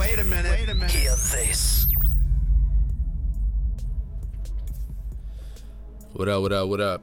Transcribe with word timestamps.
Wait 0.00 0.18
a 0.18 0.24
minute. 0.24 0.50
Wait 0.50 0.68
a 0.70 0.74
minute. 0.74 0.90
Hear 0.92 1.10
this. 1.10 1.86
What 6.14 6.26
up, 6.26 6.40
what 6.40 6.52
up, 6.54 6.68
what 6.70 6.80
up? 6.80 7.02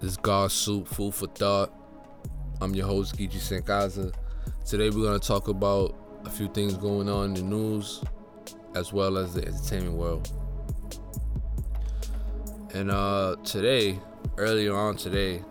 This 0.00 0.12
is 0.12 0.16
God 0.16 0.50
Soup, 0.50 0.88
Food 0.88 1.14
for 1.14 1.26
Thought. 1.26 1.70
I'm 2.62 2.74
your 2.74 2.86
host, 2.86 3.18
Gigi 3.18 3.38
Senkaza. 3.38 4.14
Today 4.64 4.88
we're 4.88 5.02
going 5.02 5.20
to 5.20 5.28
talk 5.28 5.48
about 5.48 5.94
a 6.24 6.30
few 6.30 6.48
things 6.48 6.78
going 6.78 7.10
on 7.10 7.26
in 7.26 7.34
the 7.34 7.42
news 7.42 8.02
as 8.74 8.90
well 8.90 9.18
as 9.18 9.34
the 9.34 9.46
entertainment 9.46 9.94
world. 9.94 10.32
And 12.72 12.90
uh, 12.90 13.36
today, 13.44 13.98
earlier 14.38 14.74
on 14.74 14.96
today, 14.96 15.42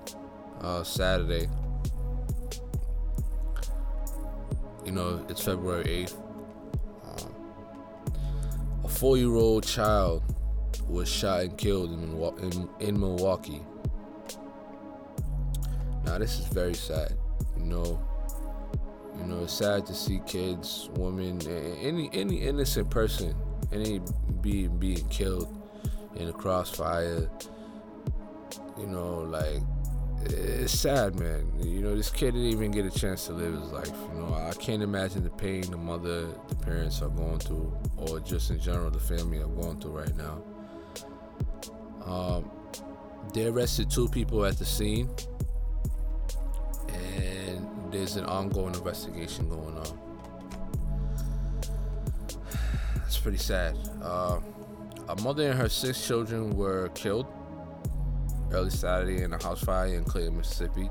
uh, 0.61 0.81
Saturday, 0.81 1.47
you 4.83 4.91
know, 4.91 5.23
it's 5.29 5.43
February 5.43 6.07
8th. 6.07 6.22
Four 9.03 9.17
year 9.17 9.35
old 9.35 9.65
child 9.65 10.23
was 10.87 11.09
shot 11.09 11.41
and 11.41 11.57
killed 11.57 11.91
in, 11.91 12.13
in, 12.41 12.69
in 12.79 12.97
Milwaukee. 12.97 13.61
Now 16.05 16.19
this 16.19 16.39
is 16.39 16.45
very 16.45 16.73
sad. 16.73 17.11
You 17.57 17.65
know, 17.65 18.01
you 19.19 19.25
know, 19.25 19.43
it's 19.43 19.55
sad 19.55 19.85
to 19.87 19.93
see 19.93 20.21
kids, 20.25 20.89
women, 20.93 21.45
any 21.81 22.09
any 22.13 22.37
innocent 22.37 22.89
person, 22.89 23.35
any 23.73 23.99
being 24.39 24.77
being 24.77 25.05
killed 25.09 25.53
in 26.15 26.29
a 26.29 26.33
crossfire. 26.33 27.29
You 28.77 28.87
know, 28.87 29.15
like 29.17 29.59
it's 30.25 30.77
sad, 30.79 31.19
man. 31.19 31.51
You 31.59 31.81
know, 31.81 31.95
this 31.95 32.09
kid 32.09 32.33
didn't 32.33 32.49
even 32.49 32.71
get 32.71 32.85
a 32.85 32.91
chance 32.91 33.25
to 33.27 33.33
live 33.33 33.53
his 33.53 33.71
life. 33.71 33.91
You 34.13 34.21
know, 34.21 34.33
I 34.33 34.53
can't 34.53 34.81
imagine 34.81 35.23
the 35.23 35.29
pain 35.29 35.61
the 35.69 35.77
mother, 35.77 36.27
the 36.47 36.55
parents 36.55 37.01
are 37.01 37.09
going 37.09 37.39
through, 37.39 37.75
or 37.97 38.19
just 38.19 38.49
in 38.49 38.59
general 38.59 38.89
the 38.89 38.99
family 38.99 39.39
are 39.39 39.47
going 39.47 39.79
through 39.79 39.99
right 39.99 40.15
now. 40.15 40.43
Um, 42.05 42.51
they 43.33 43.47
arrested 43.47 43.89
two 43.89 44.07
people 44.09 44.45
at 44.45 44.57
the 44.57 44.65
scene, 44.65 45.09
and 46.87 47.67
there's 47.91 48.15
an 48.15 48.25
ongoing 48.25 48.75
investigation 48.75 49.49
going 49.49 49.77
on. 49.77 49.99
It's 53.05 53.17
pretty 53.17 53.37
sad. 53.37 53.77
Uh, 54.01 54.39
a 55.09 55.21
mother 55.21 55.49
and 55.49 55.59
her 55.59 55.69
six 55.69 56.05
children 56.05 56.55
were 56.55 56.89
killed 56.89 57.27
early 58.53 58.69
Saturday 58.69 59.23
in 59.23 59.33
a 59.33 59.43
house 59.43 59.63
fire 59.63 59.87
in 59.87 60.03
Clayton, 60.03 60.37
Mississippi. 60.37 60.89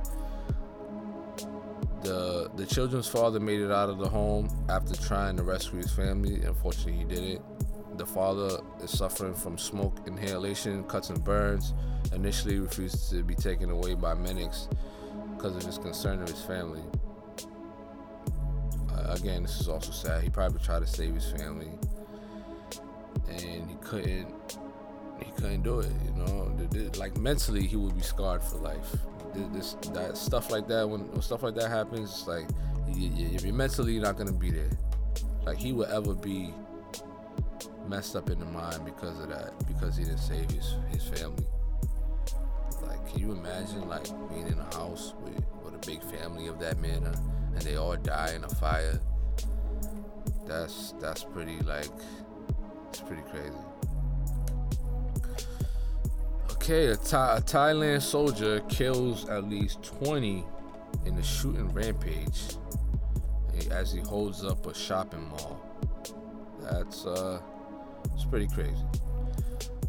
The 2.02 2.50
the 2.56 2.66
children's 2.66 3.06
father 3.06 3.38
made 3.38 3.60
it 3.60 3.70
out 3.70 3.88
of 3.88 3.98
the 3.98 4.08
home 4.08 4.48
after 4.68 4.94
trying 4.94 5.36
to 5.36 5.44
rescue 5.44 5.78
his 5.78 5.92
family. 5.92 6.42
Unfortunately, 6.42 6.94
he 6.94 7.04
didn't. 7.04 7.42
The 7.98 8.06
father 8.06 8.58
is 8.82 8.90
suffering 8.90 9.34
from 9.34 9.58
smoke 9.58 9.98
inhalation, 10.06 10.82
cuts 10.84 11.10
and 11.10 11.22
burns. 11.22 11.74
Initially, 12.12 12.58
refused 12.58 13.10
to 13.10 13.22
be 13.22 13.34
taken 13.34 13.70
away 13.70 13.94
by 13.94 14.14
medics 14.14 14.68
because 15.36 15.56
of 15.56 15.62
his 15.62 15.78
concern 15.78 16.20
of 16.22 16.28
his 16.28 16.42
family. 16.42 16.82
Uh, 18.90 19.12
again, 19.12 19.42
this 19.42 19.60
is 19.60 19.68
also 19.68 19.92
sad. 19.92 20.22
He 20.22 20.30
probably 20.30 20.60
tried 20.60 20.80
to 20.80 20.86
save 20.86 21.14
his 21.14 21.30
family, 21.30 21.70
and 23.28 23.70
he 23.70 23.76
couldn't. 23.80 24.58
He 25.18 25.30
couldn't 25.32 25.62
do 25.62 25.80
it. 25.80 25.90
You 26.04 26.12
know, 26.22 26.52
like 26.98 27.16
mentally, 27.18 27.66
he 27.66 27.76
would 27.76 27.94
be 27.94 28.02
scarred 28.02 28.42
for 28.42 28.56
life. 28.58 28.96
This, 29.52 29.74
that 29.94 30.16
stuff 30.16 30.50
like 30.50 30.68
that, 30.68 30.88
when, 30.88 31.10
when 31.10 31.22
stuff 31.22 31.42
like 31.42 31.54
that 31.54 31.68
happens, 31.68 32.10
it's 32.10 32.26
like 32.26 32.46
you, 32.94 33.08
you're 33.08 33.54
mentally 33.54 33.98
not 33.98 34.16
gonna 34.16 34.32
be 34.32 34.50
there. 34.50 34.70
Like 35.44 35.58
he 35.58 35.72
would 35.72 35.88
ever 35.88 36.14
be 36.14 36.52
messed 37.88 38.14
up 38.14 38.30
in 38.30 38.38
the 38.38 38.44
mind 38.46 38.84
because 38.84 39.18
of 39.20 39.28
that, 39.30 39.52
because 39.66 39.96
he 39.96 40.04
didn't 40.04 40.18
save 40.18 40.50
his, 40.50 40.74
his 40.90 41.04
family. 41.04 41.46
Like, 42.82 43.08
can 43.08 43.20
you 43.20 43.32
imagine 43.32 43.88
like 43.88 44.06
being 44.28 44.46
in 44.46 44.58
a 44.58 44.76
house 44.76 45.14
with, 45.22 45.42
with 45.64 45.74
a 45.74 45.86
big 45.86 46.02
family 46.02 46.46
of 46.46 46.58
that 46.60 46.78
manner 46.78 47.12
uh, 47.14 47.54
and 47.54 47.62
they 47.62 47.76
all 47.76 47.96
die 47.96 48.32
in 48.34 48.44
a 48.44 48.48
fire? 48.48 49.00
That's 50.46 50.92
that's 51.00 51.24
pretty 51.24 51.58
like 51.60 51.88
it's 52.88 53.00
pretty 53.00 53.22
crazy. 53.22 53.54
Okay, 56.62 56.86
a, 56.86 56.96
Tha- 56.96 57.38
a 57.38 57.40
Thailand 57.40 58.02
soldier 58.02 58.60
kills 58.68 59.28
at 59.28 59.42
least 59.50 59.82
20 59.82 60.44
in 61.04 61.18
a 61.18 61.22
shooting 61.24 61.68
rampage 61.72 62.56
as 63.72 63.90
he 63.90 63.98
holds 63.98 64.44
up 64.44 64.64
a 64.66 64.72
shopping 64.72 65.28
mall. 65.28 65.60
That's 66.60 67.04
uh 67.04 67.40
it's 68.14 68.24
pretty 68.26 68.46
crazy. 68.46 68.76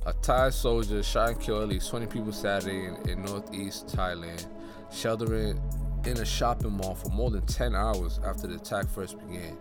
A 0.07 0.13
Thai 0.13 0.49
soldier 0.49 1.03
shot 1.03 1.29
and 1.29 1.39
killed 1.39 1.61
at 1.61 1.69
least 1.69 1.91
20 1.91 2.07
people 2.07 2.33
Saturday 2.33 2.85
in, 2.85 2.95
in 3.07 3.21
northeast 3.23 3.85
Thailand, 3.95 4.43
sheltering 4.91 5.61
in 6.05 6.17
a 6.17 6.25
shopping 6.25 6.71
mall 6.71 6.95
for 6.95 7.09
more 7.09 7.29
than 7.29 7.45
10 7.45 7.75
hours 7.75 8.19
after 8.25 8.47
the 8.47 8.55
attack 8.55 8.87
first 8.87 9.19
began. 9.19 9.55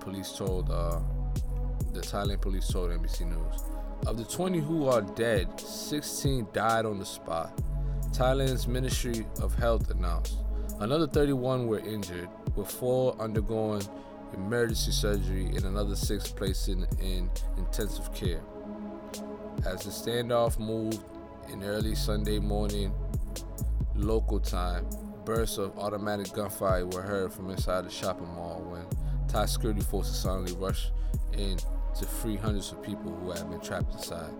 Police 0.00 0.32
told, 0.32 0.72
uh, 0.72 0.98
the 1.92 2.00
Thailand 2.00 2.40
police 2.40 2.66
told 2.66 2.90
NBC 2.90 3.28
News. 3.28 3.62
Of 4.06 4.16
the 4.16 4.24
20 4.24 4.58
who 4.58 4.88
are 4.88 5.00
dead, 5.00 5.60
16 5.60 6.48
died 6.52 6.86
on 6.86 6.98
the 6.98 7.06
spot. 7.06 7.56
Thailand's 8.12 8.66
Ministry 8.66 9.24
of 9.40 9.54
Health 9.54 9.90
announced. 9.90 10.38
Another 10.80 11.06
31 11.06 11.68
were 11.68 11.78
injured, 11.78 12.28
with 12.56 12.68
four 12.68 13.16
undergoing 13.20 13.82
emergency 14.34 14.90
surgery 14.90 15.46
and 15.46 15.64
another 15.64 15.94
six 15.94 16.28
placed 16.28 16.68
in, 16.68 16.86
in 17.00 17.30
intensive 17.56 18.12
care. 18.12 18.42
As 19.64 19.84
the 19.84 19.90
standoff 19.90 20.58
moved 20.58 21.04
in 21.48 21.62
early 21.62 21.94
Sunday 21.94 22.38
morning 22.38 22.92
local 23.94 24.40
time, 24.40 24.84
bursts 25.24 25.58
of 25.58 25.78
automatic 25.78 26.32
gunfire 26.32 26.86
were 26.86 27.02
heard 27.02 27.32
from 27.32 27.50
inside 27.50 27.84
the 27.84 27.90
shopping 27.90 28.28
mall 28.34 28.62
when 28.66 28.84
Thai 29.28 29.46
security 29.46 29.82
forces 29.82 30.18
suddenly 30.18 30.52
rushed 30.54 30.90
in 31.34 31.58
to 31.96 32.06
free 32.06 32.36
hundreds 32.36 32.72
of 32.72 32.82
people 32.82 33.12
who 33.12 33.30
had 33.30 33.48
been 33.50 33.60
trapped 33.60 33.92
inside. 33.92 34.32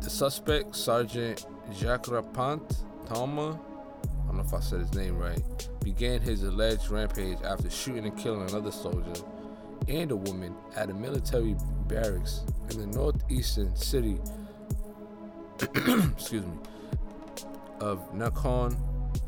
The 0.00 0.10
suspect, 0.10 0.74
Sergeant 0.74 1.46
Jakrapanth 1.70 2.74
Thomma, 3.06 3.58
I 3.58 4.26
don't 4.26 4.36
know 4.36 4.42
if 4.44 4.54
I 4.54 4.60
said 4.60 4.80
his 4.80 4.94
name 4.94 5.18
right, 5.18 5.40
began 5.84 6.20
his 6.20 6.42
alleged 6.42 6.90
rampage 6.90 7.38
after 7.44 7.70
shooting 7.70 8.06
and 8.06 8.16
killing 8.18 8.48
another 8.48 8.72
soldier 8.72 9.22
and 9.88 10.10
a 10.10 10.16
woman 10.16 10.54
at 10.76 10.90
a 10.90 10.94
military 10.94 11.56
barracks 11.88 12.42
in 12.70 12.78
the 12.78 12.86
northeastern 12.86 13.74
city 13.76 14.18
excuse 15.60 16.44
me 16.44 16.52
of 17.82 18.12
Nakhon 18.12 18.76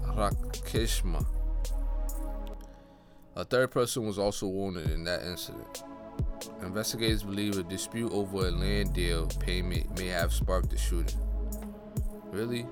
Rakeshma. 0.04 1.26
A 3.36 3.44
third 3.44 3.72
person 3.72 4.06
was 4.06 4.16
also 4.16 4.46
wounded 4.46 4.90
in 4.90 5.02
that 5.04 5.24
incident. 5.24 5.82
Investigators 6.62 7.24
believe 7.24 7.58
a 7.58 7.64
dispute 7.64 8.12
over 8.12 8.46
a 8.46 8.50
land 8.50 8.94
deal 8.94 9.26
payment 9.26 9.98
may 9.98 10.06
have 10.06 10.32
sparked 10.32 10.70
the 10.70 10.78
shooting. 10.78 11.18
Really? 12.30 12.64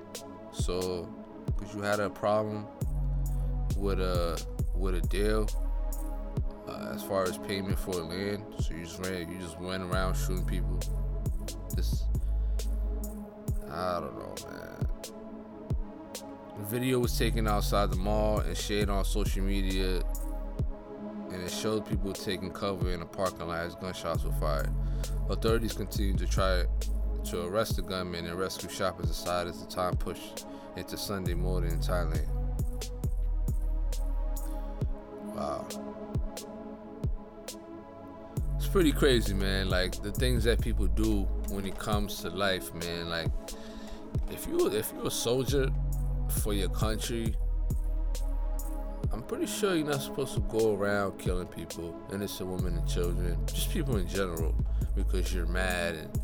So, 0.53 1.13
because 1.45 1.75
you 1.75 1.81
had 1.81 1.99
a 1.99 2.09
problem 2.09 2.65
with 3.75 3.99
a 3.99 4.41
with 4.73 4.95
a 4.95 5.01
deal 5.01 5.49
uh, 6.67 6.91
as 6.93 7.03
far 7.03 7.23
as 7.23 7.37
payment 7.39 7.77
for 7.77 7.95
land, 7.95 8.43
so 8.59 8.73
you 8.73 8.85
just 8.85 9.05
ran 9.05 9.29
you 9.29 9.39
just 9.39 9.59
went 9.59 9.83
around 9.83 10.15
shooting 10.15 10.45
people. 10.45 10.79
This 11.75 12.03
I 13.69 13.99
don't 13.99 14.17
know, 14.17 14.35
man. 14.49 14.87
The 16.59 16.65
video 16.67 16.99
was 16.99 17.17
taken 17.17 17.49
outside 17.49 17.91
the 17.91 17.97
mall 17.97 18.39
and 18.39 18.55
shared 18.55 18.89
on 18.89 19.03
social 19.03 19.43
media 19.43 20.03
and 21.33 21.41
it 21.41 21.51
showed 21.51 21.85
people 21.85 22.13
taking 22.13 22.51
cover 22.51 22.91
in 22.91 23.01
a 23.01 23.05
parking 23.05 23.47
lot 23.47 23.65
as 23.65 23.75
gunshots 23.75 24.23
were 24.23 24.31
fired. 24.33 24.69
Authorities 25.29 25.73
continued 25.73 26.19
to 26.19 26.27
try 26.27 26.65
to 27.25 27.45
arrest 27.47 27.77
the 27.77 27.81
gunman 27.81 28.25
and 28.25 28.37
rescue 28.37 28.69
shoppers 28.69 29.09
aside 29.09 29.47
as 29.47 29.63
the 29.63 29.71
time 29.71 29.95
pushed 29.95 30.45
into 30.75 30.97
Sunday 30.97 31.33
morning 31.33 31.71
in 31.71 31.79
Thailand. 31.79 32.27
Wow. 35.35 35.67
It's 38.57 38.67
pretty 38.67 38.91
crazy, 38.91 39.33
man. 39.33 39.69
Like 39.69 40.01
the 40.03 40.11
things 40.11 40.43
that 40.43 40.61
people 40.61 40.87
do 40.87 41.23
when 41.49 41.65
it 41.65 41.77
comes 41.77 42.21
to 42.21 42.29
life, 42.29 42.73
man. 42.75 43.09
Like 43.09 43.31
if 44.31 44.47
you 44.47 44.67
if 44.67 44.91
you're 44.93 45.07
a 45.07 45.11
soldier 45.11 45.69
for 46.29 46.53
your 46.53 46.69
country, 46.69 47.35
I'm 49.23 49.29
pretty 49.29 49.45
sure 49.45 49.73
you're 49.73 49.87
not 49.87 50.01
supposed 50.01 50.33
to 50.33 50.41
go 50.41 50.75
around 50.75 51.17
killing 51.17 51.47
people, 51.47 51.97
innocent 52.11 52.49
women 52.49 52.77
and 52.77 52.85
children, 52.85 53.37
just 53.45 53.71
people 53.71 53.95
in 53.95 54.05
general, 54.05 54.53
because 54.97 55.33
you're 55.33 55.45
mad 55.45 55.95
and 55.95 56.19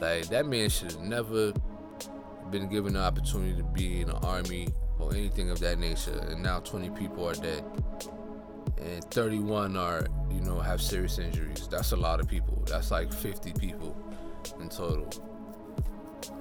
like 0.00 0.26
that 0.30 0.46
man 0.46 0.68
should 0.68 0.90
have 0.90 1.02
never 1.02 1.52
been 2.50 2.68
given 2.68 2.94
the 2.94 3.00
opportunity 3.00 3.54
to 3.54 3.62
be 3.62 4.00
in 4.00 4.08
the 4.08 4.16
army 4.16 4.66
or 4.98 5.12
anything 5.14 5.50
of 5.50 5.60
that 5.60 5.78
nature. 5.78 6.18
And 6.30 6.42
now 6.42 6.58
20 6.58 6.90
people 6.90 7.28
are 7.28 7.34
dead, 7.34 7.62
and 8.76 9.04
31 9.04 9.76
are 9.76 10.08
you 10.28 10.40
know 10.40 10.58
have 10.58 10.82
serious 10.82 11.20
injuries. 11.20 11.68
That's 11.70 11.92
a 11.92 11.96
lot 11.96 12.18
of 12.18 12.26
people. 12.26 12.60
That's 12.66 12.90
like 12.90 13.12
50 13.12 13.52
people 13.52 13.96
in 14.60 14.68
total. 14.68 15.08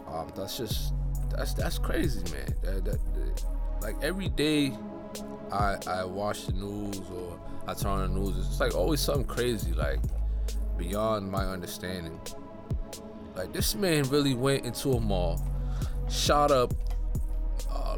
Um, 0.08 0.34
that's 0.36 0.58
just 0.58 0.96
that's 1.30 1.54
that's 1.54 1.78
crazy, 1.78 2.24
man. 2.34 2.56
That, 2.64 2.86
that, 2.86 3.14
that, 3.14 3.46
like 3.84 4.04
every 4.04 4.30
day, 4.30 4.74
I 5.52 5.78
I 5.88 6.06
watch 6.06 6.46
the 6.46 6.54
news 6.54 7.02
or 7.14 7.40
I 7.68 7.74
turn 7.74 7.92
on 7.92 8.14
the 8.14 8.20
news. 8.20 8.38
It's 8.38 8.60
like 8.60 8.76
always 8.76 9.00
something 9.00 9.26
crazy, 9.26 9.74
like 9.74 10.00
beyond 10.78 11.32
my 11.32 11.46
understanding. 11.46 12.20
Like 13.36 13.54
this 13.54 13.76
man 13.76 14.04
really 14.10 14.34
went 14.34 14.66
into 14.66 14.94
a 14.94 15.00
mall, 15.00 15.42
shot 16.10 16.52
up 16.52 16.74
uh, 17.70 17.98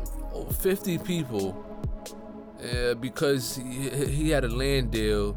50 0.52 1.00
people 1.00 1.66
uh, 2.62 2.94
because 2.96 3.56
he, 3.56 3.90
he 3.90 4.30
had 4.30 4.44
a 4.44 4.50
land 4.50 4.92
deal 4.92 5.36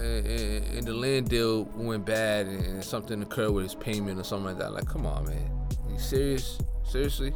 and, 0.00 0.86
the 0.86 0.94
land 0.94 1.28
deal 1.28 1.64
went 1.74 2.04
bad 2.04 2.46
and 2.46 2.82
something 2.84 3.22
occurred 3.22 3.50
with 3.52 3.64
his 3.64 3.74
payment 3.74 4.18
or 4.18 4.24
something 4.24 4.46
like 4.46 4.58
that. 4.58 4.72
Like, 4.72 4.86
come 4.86 5.06
on, 5.06 5.24
man. 5.26 5.50
You 5.90 5.98
serious? 5.98 6.58
Seriously? 6.84 7.34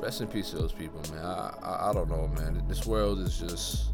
Rest 0.00 0.20
in 0.20 0.28
peace 0.28 0.50
to 0.50 0.58
those 0.58 0.72
people, 0.72 1.00
man. 1.12 1.24
I, 1.24 1.54
I, 1.62 1.90
I 1.90 1.92
don't 1.92 2.08
know, 2.08 2.28
man. 2.28 2.62
This 2.68 2.86
world 2.86 3.18
is 3.18 3.38
just. 3.38 3.86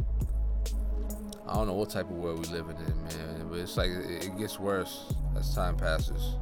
I 1.49 1.55
don't 1.55 1.67
know 1.67 1.75
what 1.75 1.91
type 1.91 2.11
of 2.11 2.17
world 2.17 2.47
we 2.47 2.53
living 2.53 2.77
in, 2.77 3.05
man. 3.05 3.47
But 3.49 3.61
it's 3.61 3.77
like 3.77 3.91
it, 3.91 4.25
it 4.25 4.39
gets 4.39 4.59
worse 4.59 5.12
as 5.37 5.55
time 5.55 5.77
passes. 5.77 6.37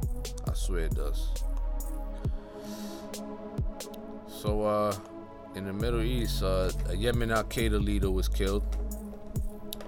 I 0.49 0.53
swear 0.53 0.85
it 0.85 0.95
does. 0.95 1.29
So, 4.27 4.63
uh, 4.63 4.95
in 5.55 5.65
the 5.65 5.73
Middle 5.73 6.01
East, 6.01 6.43
uh, 6.43 6.71
a 6.89 6.95
Yemen 6.95 7.31
Al 7.31 7.43
Qaeda 7.45 7.83
leader 7.83 8.11
was 8.11 8.27
killed 8.27 8.63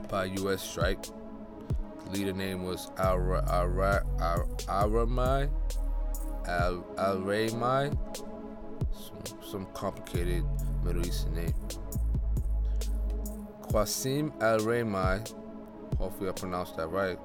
by 0.10 0.26
U.S. 0.26 0.62
strike. 0.62 1.04
The 1.04 2.12
leader 2.12 2.34
name 2.34 2.64
was 2.64 2.92
Al 2.98 3.18
Al 3.18 4.04
Al 4.70 4.96
Raymai. 7.18 7.98
Some, 8.96 9.44
some 9.44 9.66
complicated 9.74 10.44
Middle 10.84 11.06
Eastern 11.06 11.36
name. 11.36 11.54
Qasim 13.70 14.32
Al 14.42 14.60
Raymai. 14.60 15.34
Hopefully, 15.98 16.30
I 16.30 16.32
pronounced 16.32 16.78
that 16.78 16.88
right. 16.88 17.18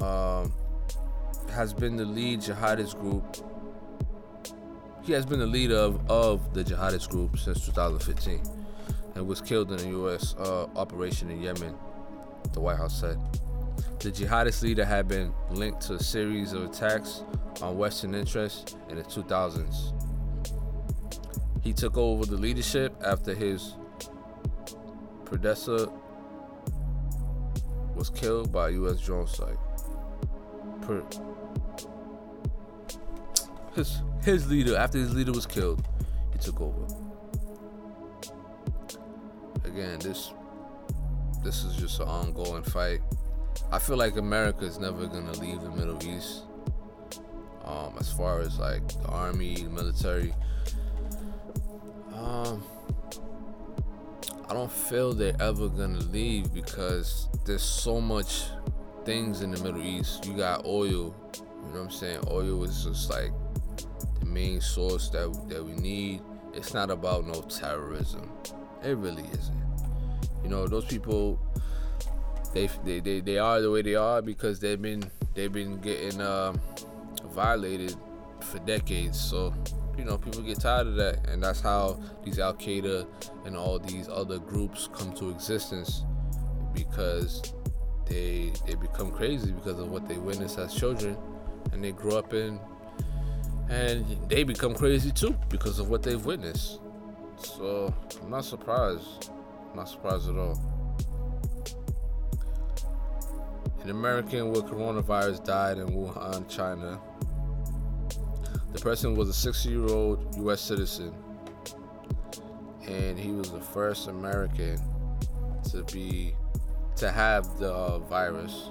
Um, 0.00 0.52
has 1.50 1.74
been 1.74 1.96
the 1.96 2.04
lead 2.04 2.40
jihadist 2.40 2.98
group. 2.98 3.36
He 5.02 5.12
has 5.12 5.26
been 5.26 5.40
the 5.40 5.46
leader 5.46 5.76
of, 5.76 6.10
of 6.10 6.54
the 6.54 6.64
jihadist 6.64 7.10
group 7.10 7.38
since 7.38 7.66
2015 7.66 8.40
and 9.14 9.26
was 9.26 9.40
killed 9.40 9.72
in 9.72 9.80
a 9.80 9.90
U.S. 9.90 10.34
Uh, 10.38 10.66
operation 10.76 11.30
in 11.30 11.42
Yemen, 11.42 11.74
the 12.52 12.60
White 12.60 12.78
House 12.78 12.98
said. 12.98 13.18
The 13.98 14.10
jihadist 14.10 14.62
leader 14.62 14.84
had 14.84 15.06
been 15.06 15.32
linked 15.50 15.82
to 15.82 15.94
a 15.94 16.02
series 16.02 16.52
of 16.52 16.64
attacks 16.64 17.24
on 17.60 17.76
Western 17.76 18.14
interests 18.14 18.76
in 18.88 18.96
the 18.96 19.02
2000s. 19.02 19.92
He 21.62 21.72
took 21.72 21.96
over 21.96 22.24
the 22.24 22.36
leadership 22.36 22.94
after 23.04 23.34
his 23.34 23.74
predecessor 25.24 25.88
was 27.94 28.10
killed 28.10 28.52
by 28.52 28.68
a 28.68 28.72
U.S. 28.72 29.00
drone 29.00 29.26
strike. 29.26 29.58
Per- 30.82 31.04
his 33.74 34.02
his 34.24 34.48
leader, 34.48 34.76
after 34.76 34.98
his 34.98 35.14
leader 35.14 35.32
was 35.32 35.46
killed, 35.46 35.86
he 36.32 36.38
took 36.38 36.60
over 36.60 36.86
again, 39.72 39.98
this 40.00 40.32
this 41.42 41.64
is 41.64 41.74
just 41.76 42.00
an 42.00 42.08
ongoing 42.08 42.62
fight. 42.62 43.00
I 43.70 43.78
feel 43.78 43.96
like 43.96 44.16
America 44.16 44.64
is 44.64 44.78
never 44.78 45.06
gonna 45.06 45.32
leave 45.32 45.60
the 45.60 45.70
Middle 45.70 46.02
East. 46.04 46.44
Um, 47.72 47.94
as 47.98 48.12
far 48.12 48.40
as 48.40 48.58
like 48.58 48.86
the 48.88 49.08
army, 49.08 49.54
the 49.54 49.70
military, 49.70 50.34
um, 52.14 52.62
I 54.46 54.52
don't 54.52 54.70
feel 54.70 55.14
they're 55.14 55.40
ever 55.40 55.68
gonna 55.68 56.00
leave 56.00 56.52
because 56.52 57.28
there's 57.46 57.62
so 57.62 57.98
much 57.98 58.44
things 59.06 59.40
in 59.40 59.52
the 59.52 59.62
Middle 59.62 59.82
East. 59.82 60.26
You 60.26 60.36
got 60.36 60.66
oil, 60.66 61.14
you 61.34 61.42
know 61.68 61.70
what 61.70 61.80
I'm 61.80 61.90
saying? 61.90 62.20
Oil 62.30 62.62
is 62.64 62.84
just 62.84 63.08
like 63.08 63.32
the 64.20 64.26
main 64.26 64.60
source 64.60 65.08
that 65.08 65.32
that 65.48 65.64
we 65.64 65.72
need. 65.72 66.20
It's 66.52 66.74
not 66.74 66.90
about 66.90 67.26
no 67.26 67.40
terrorism. 67.40 68.30
It 68.84 68.98
really 68.98 69.24
isn't. 69.32 69.62
You 70.42 70.50
know, 70.50 70.66
those 70.66 70.84
people 70.84 71.40
they 72.52 72.68
they, 72.84 73.00
they, 73.00 73.20
they 73.20 73.38
are 73.38 73.62
the 73.62 73.70
way 73.70 73.80
they 73.80 73.94
are 73.94 74.20
because 74.20 74.60
they've 74.60 74.80
been 74.80 75.10
they've 75.34 75.52
been 75.52 75.80
getting 75.80 76.20
uh, 76.20 76.52
violated 77.32 77.96
for 78.40 78.58
decades. 78.60 79.18
So 79.20 79.52
you 79.96 80.04
know, 80.04 80.16
people 80.16 80.40
get 80.42 80.60
tired 80.60 80.86
of 80.86 80.96
that, 80.96 81.26
and 81.28 81.42
that's 81.42 81.60
how 81.60 82.00
these 82.24 82.38
Al 82.38 82.54
Qaeda 82.54 83.06
and 83.44 83.56
all 83.56 83.78
these 83.78 84.08
other 84.08 84.38
groups 84.38 84.88
come 84.92 85.12
to 85.14 85.30
existence 85.30 86.04
because 86.74 87.42
they 88.06 88.52
they 88.66 88.74
become 88.74 89.10
crazy 89.10 89.52
because 89.52 89.78
of 89.78 89.90
what 89.90 90.08
they 90.08 90.16
witness 90.16 90.58
as 90.58 90.74
children, 90.74 91.16
and 91.72 91.84
they 91.84 91.92
grow 91.92 92.16
up 92.16 92.32
in, 92.32 92.58
and 93.68 94.06
they 94.28 94.44
become 94.44 94.74
crazy 94.74 95.10
too 95.10 95.36
because 95.48 95.78
of 95.78 95.90
what 95.90 96.02
they've 96.02 96.24
witnessed. 96.24 96.80
So 97.36 97.92
I'm 98.22 98.30
not 98.30 98.44
surprised. 98.44 99.30
Not 99.74 99.88
surprised 99.88 100.28
at 100.28 100.36
all. 100.36 100.71
An 103.82 103.90
American 103.90 104.50
with 104.50 104.66
coronavirus 104.66 105.44
died 105.44 105.78
in 105.78 105.88
Wuhan, 105.88 106.48
China. 106.48 107.00
The 108.72 108.78
person 108.78 109.16
was 109.16 109.28
a 109.28 109.34
60 109.34 109.68
year 109.68 109.86
old 109.86 110.36
U.S. 110.36 110.60
citizen, 110.60 111.12
and 112.86 113.18
he 113.18 113.32
was 113.32 113.50
the 113.50 113.60
first 113.60 114.06
American 114.08 114.78
to 115.70 115.82
be 115.92 116.32
to 116.96 117.10
have 117.10 117.58
the 117.58 117.72
uh, 117.72 117.98
virus. 117.98 118.70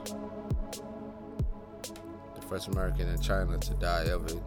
The 2.36 2.42
first 2.48 2.70
American 2.70 3.10
in 3.10 3.20
China 3.20 3.58
to 3.58 3.74
die 3.76 4.06
of 4.06 4.28
it. 4.28 4.42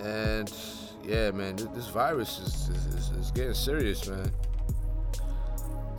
And 0.00 0.52
yeah, 1.04 1.32
man, 1.32 1.56
this 1.56 1.88
virus 1.88 2.38
is, 2.38 2.68
is, 2.68 3.10
is, 3.10 3.30
getting 3.32 3.54
serious, 3.54 4.08
man. 4.08 4.30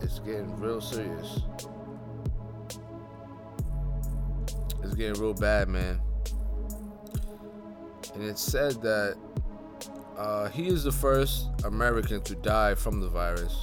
It's 0.02 0.20
getting 0.20 0.56
real 0.60 0.82
serious. 0.82 1.42
It's 4.84 4.94
getting 4.94 5.20
real 5.22 5.34
bad, 5.34 5.68
man. 5.68 6.00
And 8.14 8.24
it 8.24 8.38
said 8.38 8.82
that 8.82 9.18
uh, 10.18 10.50
he 10.50 10.68
is 10.68 10.84
the 10.84 10.92
first 10.92 11.50
American 11.64 12.22
to 12.22 12.36
die 12.36 12.76
from 12.76 13.02
the 13.02 13.10
virus, 13.10 13.58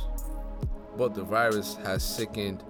but 0.97 1.15
the 1.15 1.25
virus 1.25 1.77
has 1.85 2.03
sickened 2.03 2.62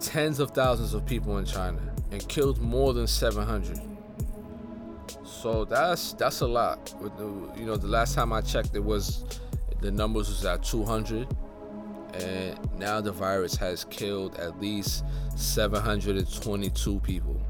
tens 0.00 0.40
of 0.40 0.50
thousands 0.52 0.94
of 0.94 1.04
people 1.06 1.38
in 1.38 1.44
China 1.44 1.80
and 2.10 2.26
killed 2.28 2.60
more 2.60 2.92
than 2.94 3.06
700. 3.06 3.80
So 5.24 5.64
that's 5.64 6.14
that's 6.14 6.40
a 6.40 6.46
lot. 6.46 6.92
You 7.56 7.66
know, 7.66 7.76
the 7.76 7.86
last 7.86 8.14
time 8.14 8.32
I 8.32 8.40
checked, 8.40 8.74
it 8.74 8.82
was 8.82 9.24
the 9.80 9.90
numbers 9.90 10.28
was 10.28 10.44
at 10.44 10.64
200, 10.64 11.28
and 12.22 12.78
now 12.78 13.00
the 13.00 13.12
virus 13.12 13.56
has 13.56 13.84
killed 13.84 14.36
at 14.36 14.60
least 14.60 15.04
722 15.36 17.00
people. 17.00 17.40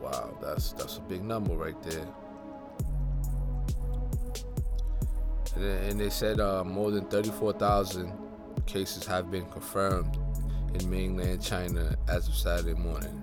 Wow, 0.00 0.36
that's 0.42 0.72
that's 0.72 0.98
a 0.98 1.00
big 1.02 1.22
number 1.22 1.54
right 1.54 1.80
there. 1.82 2.06
And, 5.56 6.00
they 6.00 6.08
said 6.08 6.40
uh, 6.40 6.64
more 6.64 6.90
than 6.90 7.04
34,000 7.06 8.16
cases 8.66 9.04
have 9.04 9.30
been 9.30 9.44
confirmed 9.46 10.16
in 10.74 10.88
mainland 10.88 11.42
China 11.42 11.94
as 12.08 12.28
of 12.28 12.34
Saturday 12.34 12.72
morning. 12.72 13.22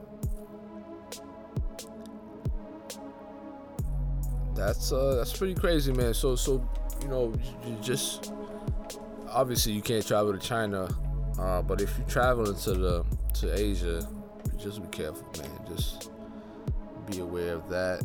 that's 4.58 4.92
uh 4.92 5.16
that's 5.16 5.38
pretty 5.38 5.54
crazy, 5.54 5.94
man. 5.94 6.14
So 6.14 6.36
so 6.36 6.68
you 7.02 7.08
know 7.08 7.34
just 7.82 8.34
obviously 9.38 9.72
you 9.72 9.84
can't 9.84 10.06
travel 10.06 10.34
to 10.34 10.40
China, 10.40 10.90
uh, 11.40 11.62
but 11.62 11.80
if 11.80 11.96
you're 11.98 12.08
traveling 12.08 12.56
to 12.56 12.74
the 12.74 13.06
to 13.36 13.54
Asia, 13.54 14.08
just 14.58 14.82
be 14.82 14.88
careful, 14.88 15.28
man. 15.38 15.52
Just 15.68 16.10
be 17.06 17.20
aware 17.20 17.54
of 17.54 17.70
that. 17.70 18.04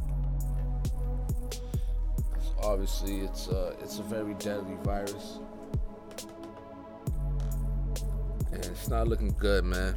Obviously, 2.62 3.20
it's 3.20 3.48
uh 3.48 3.74
it's 3.82 3.98
a 3.98 4.02
very 4.02 4.34
deadly 4.34 4.76
virus, 4.84 5.38
and 8.52 8.64
it's 8.66 8.88
not 8.88 9.08
looking 9.08 9.34
good, 9.38 9.64
man. 9.64 9.96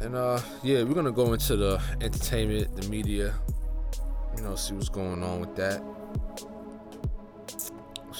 And 0.00 0.16
uh, 0.16 0.40
yeah, 0.62 0.82
we're 0.82 0.94
gonna 0.94 1.12
go 1.12 1.34
into 1.34 1.56
the 1.56 1.82
entertainment, 2.00 2.74
the 2.74 2.88
media, 2.88 3.34
you 4.34 4.42
know, 4.42 4.56
see 4.56 4.72
what's 4.72 4.88
going 4.88 5.22
on 5.22 5.40
with 5.40 5.54
that. 5.56 5.82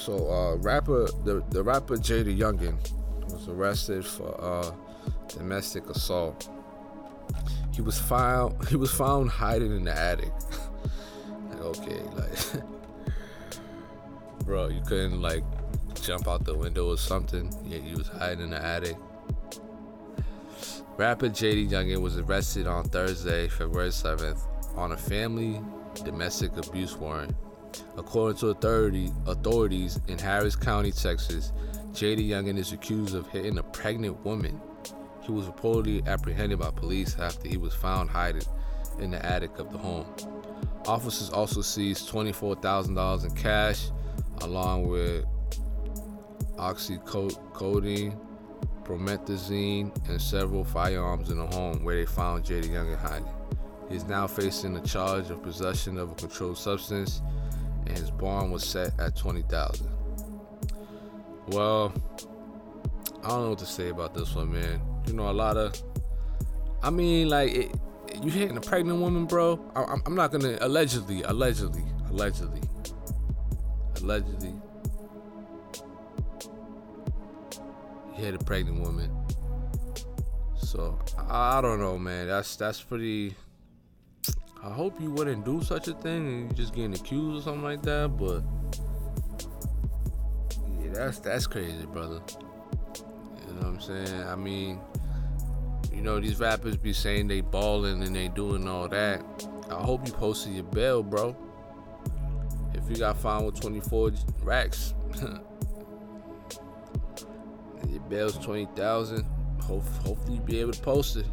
So, 0.01 0.31
uh, 0.31 0.55
rapper, 0.55 1.05
the 1.25 1.43
the 1.51 1.61
rapper 1.61 1.95
JayDaYoungan 1.95 2.75
was 3.31 3.47
arrested 3.47 4.03
for 4.03 4.33
uh, 4.41 4.71
domestic 5.27 5.87
assault. 5.91 6.49
He 7.71 7.83
was 7.83 7.99
found 7.99 8.67
he 8.67 8.77
was 8.77 8.91
found 8.91 9.29
hiding 9.29 9.75
in 9.75 9.83
the 9.83 9.95
attic. 9.95 10.31
like, 11.49 11.61
okay, 11.61 12.01
like, 12.15 12.63
bro, 14.45 14.69
you 14.69 14.81
couldn't 14.87 15.21
like 15.21 15.43
jump 16.01 16.27
out 16.27 16.45
the 16.45 16.57
window 16.57 16.89
or 16.89 16.97
something. 16.97 17.53
Yeah, 17.63 17.77
he 17.77 17.93
was 17.93 18.07
hiding 18.07 18.45
in 18.45 18.49
the 18.49 18.65
attic. 18.65 18.97
Rapper 20.97 21.29
JayDaYoungan 21.29 22.01
was 22.01 22.17
arrested 22.17 22.65
on 22.65 22.85
Thursday, 22.85 23.49
February 23.49 23.89
7th, 23.89 24.41
on 24.75 24.93
a 24.93 24.97
family 24.97 25.61
domestic 26.03 26.57
abuse 26.57 26.95
warrant. 26.95 27.35
According 27.97 28.37
to 28.39 28.47
authority, 28.47 29.11
authorities 29.25 29.99
in 30.07 30.17
Harris 30.17 30.55
County, 30.55 30.91
Texas, 30.91 31.51
JayDaYoungan 31.93 32.57
is 32.57 32.71
accused 32.71 33.15
of 33.15 33.27
hitting 33.27 33.57
a 33.57 33.63
pregnant 33.63 34.23
woman. 34.25 34.59
He 35.21 35.31
was 35.31 35.45
reportedly 35.45 36.05
apprehended 36.07 36.59
by 36.59 36.71
police 36.71 37.17
after 37.19 37.47
he 37.47 37.57
was 37.57 37.73
found 37.73 38.09
hiding 38.09 38.43
in 38.99 39.11
the 39.11 39.25
attic 39.25 39.59
of 39.59 39.71
the 39.71 39.77
home. 39.77 40.05
Officers 40.85 41.29
also 41.29 41.61
seized 41.61 42.09
$24,000 42.09 43.23
in 43.23 43.35
cash, 43.35 43.91
along 44.41 44.87
with 44.87 45.25
oxycodone, 46.55 48.17
promethazine, 48.83 50.09
and 50.09 50.21
several 50.21 50.63
firearms 50.63 51.29
in 51.29 51.37
the 51.37 51.47
home 51.47 51.83
where 51.83 51.97
they 51.97 52.05
found 52.05 52.43
JayDaYoungan 52.43 52.97
hiding. 52.97 53.27
He 53.89 53.95
is 53.95 54.05
now 54.05 54.25
facing 54.25 54.77
a 54.77 54.81
charge 54.81 55.29
of 55.29 55.43
possession 55.43 55.97
of 55.97 56.11
a 56.11 56.15
controlled 56.15 56.57
substance, 56.57 57.21
and 57.91 57.99
his 57.99 58.09
bond 58.09 58.51
was 58.53 58.63
set 58.63 58.97
at 58.99 59.17
20000 59.17 59.85
Well, 61.47 61.93
I 63.21 63.27
don't 63.27 63.43
know 63.43 63.49
what 63.49 63.59
to 63.59 63.65
say 63.65 63.89
about 63.89 64.13
this 64.13 64.33
one, 64.33 64.53
man. 64.53 64.81
You 65.07 65.13
know, 65.13 65.29
a 65.29 65.31
lot 65.31 65.57
of, 65.57 65.75
I 66.81 66.89
mean, 66.89 67.27
like, 67.27 67.51
it, 67.53 67.75
you 68.23 68.31
hitting 68.31 68.55
a 68.55 68.61
pregnant 68.61 68.99
woman, 68.99 69.25
bro. 69.25 69.59
I, 69.75 69.97
I'm 70.05 70.15
not 70.15 70.31
gonna 70.31 70.57
allegedly, 70.61 71.21
allegedly, 71.23 71.83
allegedly, 72.09 72.61
allegedly. 73.97 74.53
You 78.15 78.23
hit 78.23 78.35
a 78.35 78.39
pregnant 78.39 78.79
woman. 78.79 79.11
So 80.55 80.97
I 81.17 81.59
don't 81.59 81.79
know, 81.79 81.97
man. 81.97 82.27
That's 82.27 82.55
that's 82.55 82.81
pretty. 82.81 83.35
I 84.63 84.69
hope 84.69 85.01
you 85.01 85.09
wouldn't 85.09 85.43
do 85.43 85.63
such 85.63 85.87
a 85.87 85.93
thing 85.93 86.27
and 86.27 86.51
you 86.51 86.55
just 86.55 86.75
getting 86.75 86.93
accused 86.93 87.39
or 87.39 87.41
something 87.41 87.63
like 87.63 87.81
that. 87.81 88.15
But 88.15 88.43
yeah, 90.83 90.93
that's 90.93 91.19
that's 91.19 91.47
crazy, 91.47 91.85
brother. 91.87 92.21
You 93.47 93.53
know 93.53 93.61
what 93.61 93.65
I'm 93.65 93.81
saying? 93.81 94.23
I 94.27 94.35
mean, 94.35 94.79
you 95.91 96.01
know 96.01 96.19
these 96.19 96.39
rappers 96.39 96.77
be 96.77 96.93
saying 96.93 97.27
they 97.27 97.41
balling 97.41 98.03
and 98.03 98.15
they 98.15 98.27
doing 98.27 98.67
all 98.67 98.87
that. 98.87 99.23
I 99.71 99.81
hope 99.81 100.05
you 100.05 100.13
posted 100.13 100.53
your 100.53 100.63
bail, 100.65 101.01
bro. 101.01 101.35
If 102.73 102.89
you 102.89 102.97
got 102.97 103.17
found 103.17 103.47
with 103.47 103.59
24 103.59 104.11
racks, 104.43 104.93
your 107.89 108.01
bail's 108.09 108.37
20,000. 108.37 109.25
Hope, 109.63 109.87
hopefully 110.05 110.35
you 110.35 110.41
be 110.41 110.59
able 110.59 110.73
to 110.73 110.81
post 110.81 111.17
it. 111.17 111.25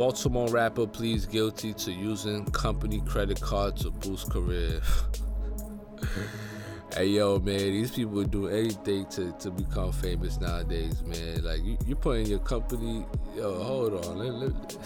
Baltimore 0.00 0.48
rapper 0.48 0.86
pleads 0.86 1.26
guilty 1.26 1.74
to 1.74 1.92
using 1.92 2.46
company 2.52 3.02
credit 3.02 3.38
card 3.38 3.76
to 3.76 3.90
boost 3.90 4.30
career. 4.30 4.80
hey 6.94 7.04
yo, 7.04 7.38
man, 7.38 7.58
these 7.58 7.90
people 7.90 8.24
do 8.24 8.48
anything 8.48 9.04
to, 9.10 9.30
to 9.32 9.50
become 9.50 9.92
famous 9.92 10.40
nowadays, 10.40 11.02
man. 11.02 11.44
Like 11.44 11.62
you, 11.62 11.76
you're 11.84 11.98
putting 11.98 12.24
your 12.24 12.38
company. 12.38 13.04
Yo, 13.36 13.62
hold 13.62 14.06
on. 14.06 14.16
Let, 14.16 14.32
let, 14.32 14.78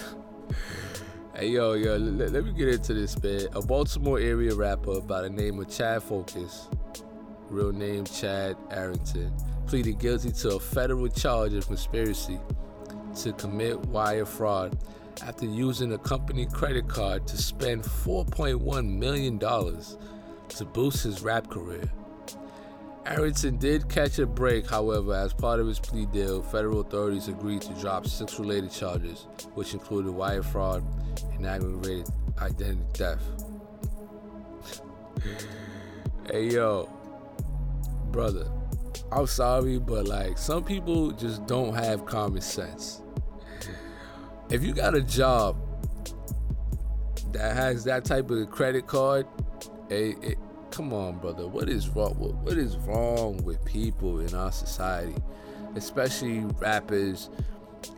hey 1.37 1.47
yo, 1.47 1.75
yo, 1.75 1.97
let, 1.97 2.33
let 2.33 2.45
me 2.45 2.53
get 2.53 2.71
into 2.71 2.95
this, 2.95 3.23
man. 3.23 3.43
A 3.53 3.63
Baltimore 3.63 4.19
area 4.19 4.53
rapper 4.53 5.01
by 5.01 5.23
the 5.23 5.31
name 5.31 5.61
of 5.61 5.71
Chad 5.71 6.03
Focus, 6.03 6.67
real 7.51 7.71
name 7.71 8.05
Chad 8.05 8.57
Arrington, 8.73 9.33
pleaded 9.69 10.01
guilty 10.01 10.33
to 10.33 10.57
a 10.57 10.59
federal 10.59 11.07
charge 11.07 11.53
of 11.53 11.69
conspiracy 11.69 12.41
to 13.15 13.33
commit 13.35 13.79
wire 13.87 14.25
fraud 14.25 14.77
after 15.23 15.47
using 15.47 15.93
a 15.93 15.99
company 15.99 16.47
credit 16.47 16.89
card 16.89 17.27
to 17.27 17.37
spend 17.37 17.83
$4.1 17.83 18.99
million 18.99 19.39
to 19.39 20.65
boost 20.65 21.05
his 21.05 21.23
rap 21.23 21.49
career. 21.49 21.91
Arrington 23.07 23.59
did 23.59 23.89
catch 23.89 24.19
a 24.19 24.27
break, 24.27 24.69
however, 24.69 25.15
as 25.15 25.35
part 25.35 25.61
of 25.61 25.67
his 25.67 25.79
plea 25.79 26.07
deal, 26.07 26.43
federal 26.43 26.81
authorities 26.81 27.29
agreed 27.29 27.61
to 27.61 27.75
drop 27.75 28.07
six 28.07 28.39
related 28.39 28.71
charges, 28.71 29.27
which 29.55 29.75
included 29.75 30.11
wire 30.11 30.43
fraud 30.43 30.83
and 31.35 31.47
aggravated 31.47 32.09
identity 32.39 32.83
theft. 32.95 33.23
hey 36.31 36.49
yo, 36.49 36.89
brother, 38.11 38.51
I'm 39.13 39.27
sorry, 39.27 39.79
but 39.79 40.09
like 40.09 40.39
some 40.39 40.65
people 40.65 41.11
just 41.13 41.47
don't 41.47 41.75
have 41.75 42.07
common 42.07 42.41
sense 42.41 43.03
if 44.51 44.63
you 44.63 44.73
got 44.73 44.95
a 44.95 45.01
job 45.01 45.57
that 47.33 47.55
has 47.55 47.85
that 47.85 48.05
type 48.05 48.31
of 48.31 48.51
credit 48.51 48.87
card, 48.87 49.27
it, 49.91 50.23
it, 50.23 50.39
come 50.71 50.93
on, 50.93 51.19
brother. 51.19 51.47
What 51.47 51.69
is 51.69 51.89
wrong? 51.89 52.15
What, 52.19 52.35
what 52.37 52.59
is 52.59 52.77
wrong 52.79 53.43
with 53.45 53.65
people 53.65 54.21
in 54.21 54.35
our 54.35 54.53
society, 54.53 55.15
especially 55.75 56.41
rappers 56.61 57.31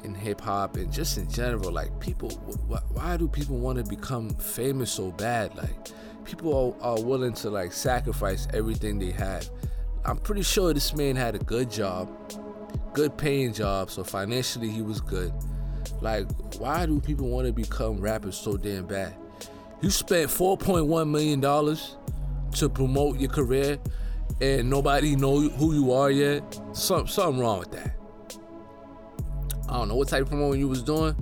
and 0.05 0.17
hip 0.17 0.41
hop 0.41 0.77
and 0.77 0.93
just 0.93 1.19
in 1.19 1.29
general? 1.31 1.73
Like 1.73 1.99
people, 2.01 2.31
wh- 2.31 2.95
why 2.95 3.17
do 3.17 3.29
people 3.29 3.59
want 3.59 3.79
to 3.79 3.85
become 3.85 4.31
famous 4.31 4.91
so 4.91 5.11
bad? 5.11 5.55
Like 5.57 5.89
people 6.25 6.77
are, 6.81 6.93
are 6.93 7.03
willing 7.03 7.35
to 7.35 7.51
like 7.51 7.73
sacrifice 7.73 8.47
everything 8.55 8.99
they 8.99 9.11
have. 9.13 9.49
I'm 10.05 10.19
pretty 10.19 10.43
sure 10.43 10.73
this 10.73 10.95
man 10.95 11.17
had 11.17 11.35
a 11.35 11.41
good 11.41 11.71
job, 11.71 12.09
good 12.95 13.19
paying 13.19 13.53
job, 13.53 13.91
so 13.91 14.05
financially 14.05 14.71
he 14.71 14.81
was 14.81 15.01
good 15.01 15.33
like, 16.01 16.27
why 16.59 16.87
do 16.87 17.01
people 17.01 17.29
want 17.29 17.47
to 17.47 17.53
become 17.53 18.01
rappers 18.01 18.37
so 18.37 18.57
damn 18.57 18.87
bad? 18.87 19.15
You 19.81 19.91
spent 19.91 20.31
$4.1 20.31 21.09
million 21.11 21.41
to 22.53 22.69
promote 22.69 23.19
your 23.19 23.31
career 23.31 23.79
and 24.41 24.69
nobody 24.69 25.17
know 25.17 25.41
who 25.41 25.75
you 25.75 25.93
are 25.93 26.11
yet. 26.11 26.61
Some, 26.73 27.07
something 27.07 27.41
wrong 27.41 27.59
with 27.59 27.73
that. 27.73 27.97
I 29.69 29.79
don't 29.79 29.89
know 29.89 29.97
what 29.97 30.09
type 30.09 30.23
of 30.23 30.29
promoting 30.29 30.61
you 30.61 30.69
was 30.69 30.83
doing, 30.83 31.17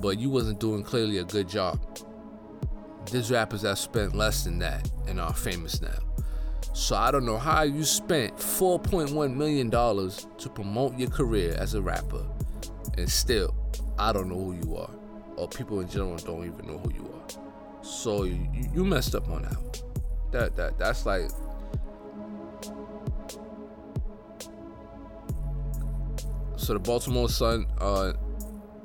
but 0.00 0.18
you 0.18 0.30
wasn't 0.30 0.60
doing 0.60 0.82
clearly 0.82 1.18
a 1.18 1.24
good 1.24 1.48
job. 1.48 1.80
There's 3.10 3.30
rappers 3.30 3.62
that 3.62 3.78
spent 3.78 4.14
less 4.14 4.44
than 4.44 4.58
that 4.60 4.90
and 5.06 5.20
are 5.20 5.34
famous 5.34 5.80
now. 5.80 5.98
So 6.74 6.96
I 6.96 7.10
don't 7.10 7.26
know 7.26 7.38
how 7.38 7.62
you 7.62 7.84
spent 7.84 8.36
$4.1 8.36 9.34
million 9.34 9.70
to 9.70 10.48
promote 10.48 10.98
your 10.98 11.10
career 11.10 11.54
as 11.58 11.74
a 11.74 11.82
rapper 11.82 12.24
and 12.98 13.10
still 13.10 13.54
I 13.98 14.12
don't 14.12 14.28
know 14.28 14.36
who 14.36 14.54
you 14.54 14.76
are, 14.76 14.90
or 15.36 15.48
people 15.48 15.80
in 15.80 15.88
general 15.88 16.16
don't 16.16 16.44
even 16.44 16.66
know 16.66 16.78
who 16.78 16.92
you 16.92 17.14
are. 17.14 17.84
So 17.84 18.24
you, 18.24 18.46
you 18.74 18.84
messed 18.84 19.14
up 19.14 19.28
on 19.28 19.42
that. 19.42 19.82
That 20.30 20.56
that 20.56 20.78
that's 20.78 21.06
like. 21.06 21.30
So 26.56 26.74
the 26.74 26.78
Baltimore 26.78 27.28
Sun 27.28 27.66
uh, 27.80 28.12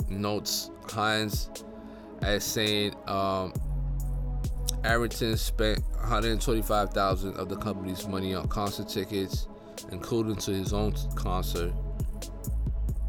notes 0.09 0.71
Hines 0.89 1.49
as 2.21 2.43
saying 2.43 2.95
um, 3.07 3.53
Arrington 4.83 5.37
spent 5.37 5.79
125,000 5.99 7.37
of 7.37 7.49
the 7.49 7.55
company's 7.57 8.07
money 8.07 8.33
on 8.33 8.47
concert 8.47 8.89
tickets, 8.89 9.47
including 9.91 10.35
to 10.37 10.51
his 10.51 10.73
own 10.73 10.95
concert 11.15 11.71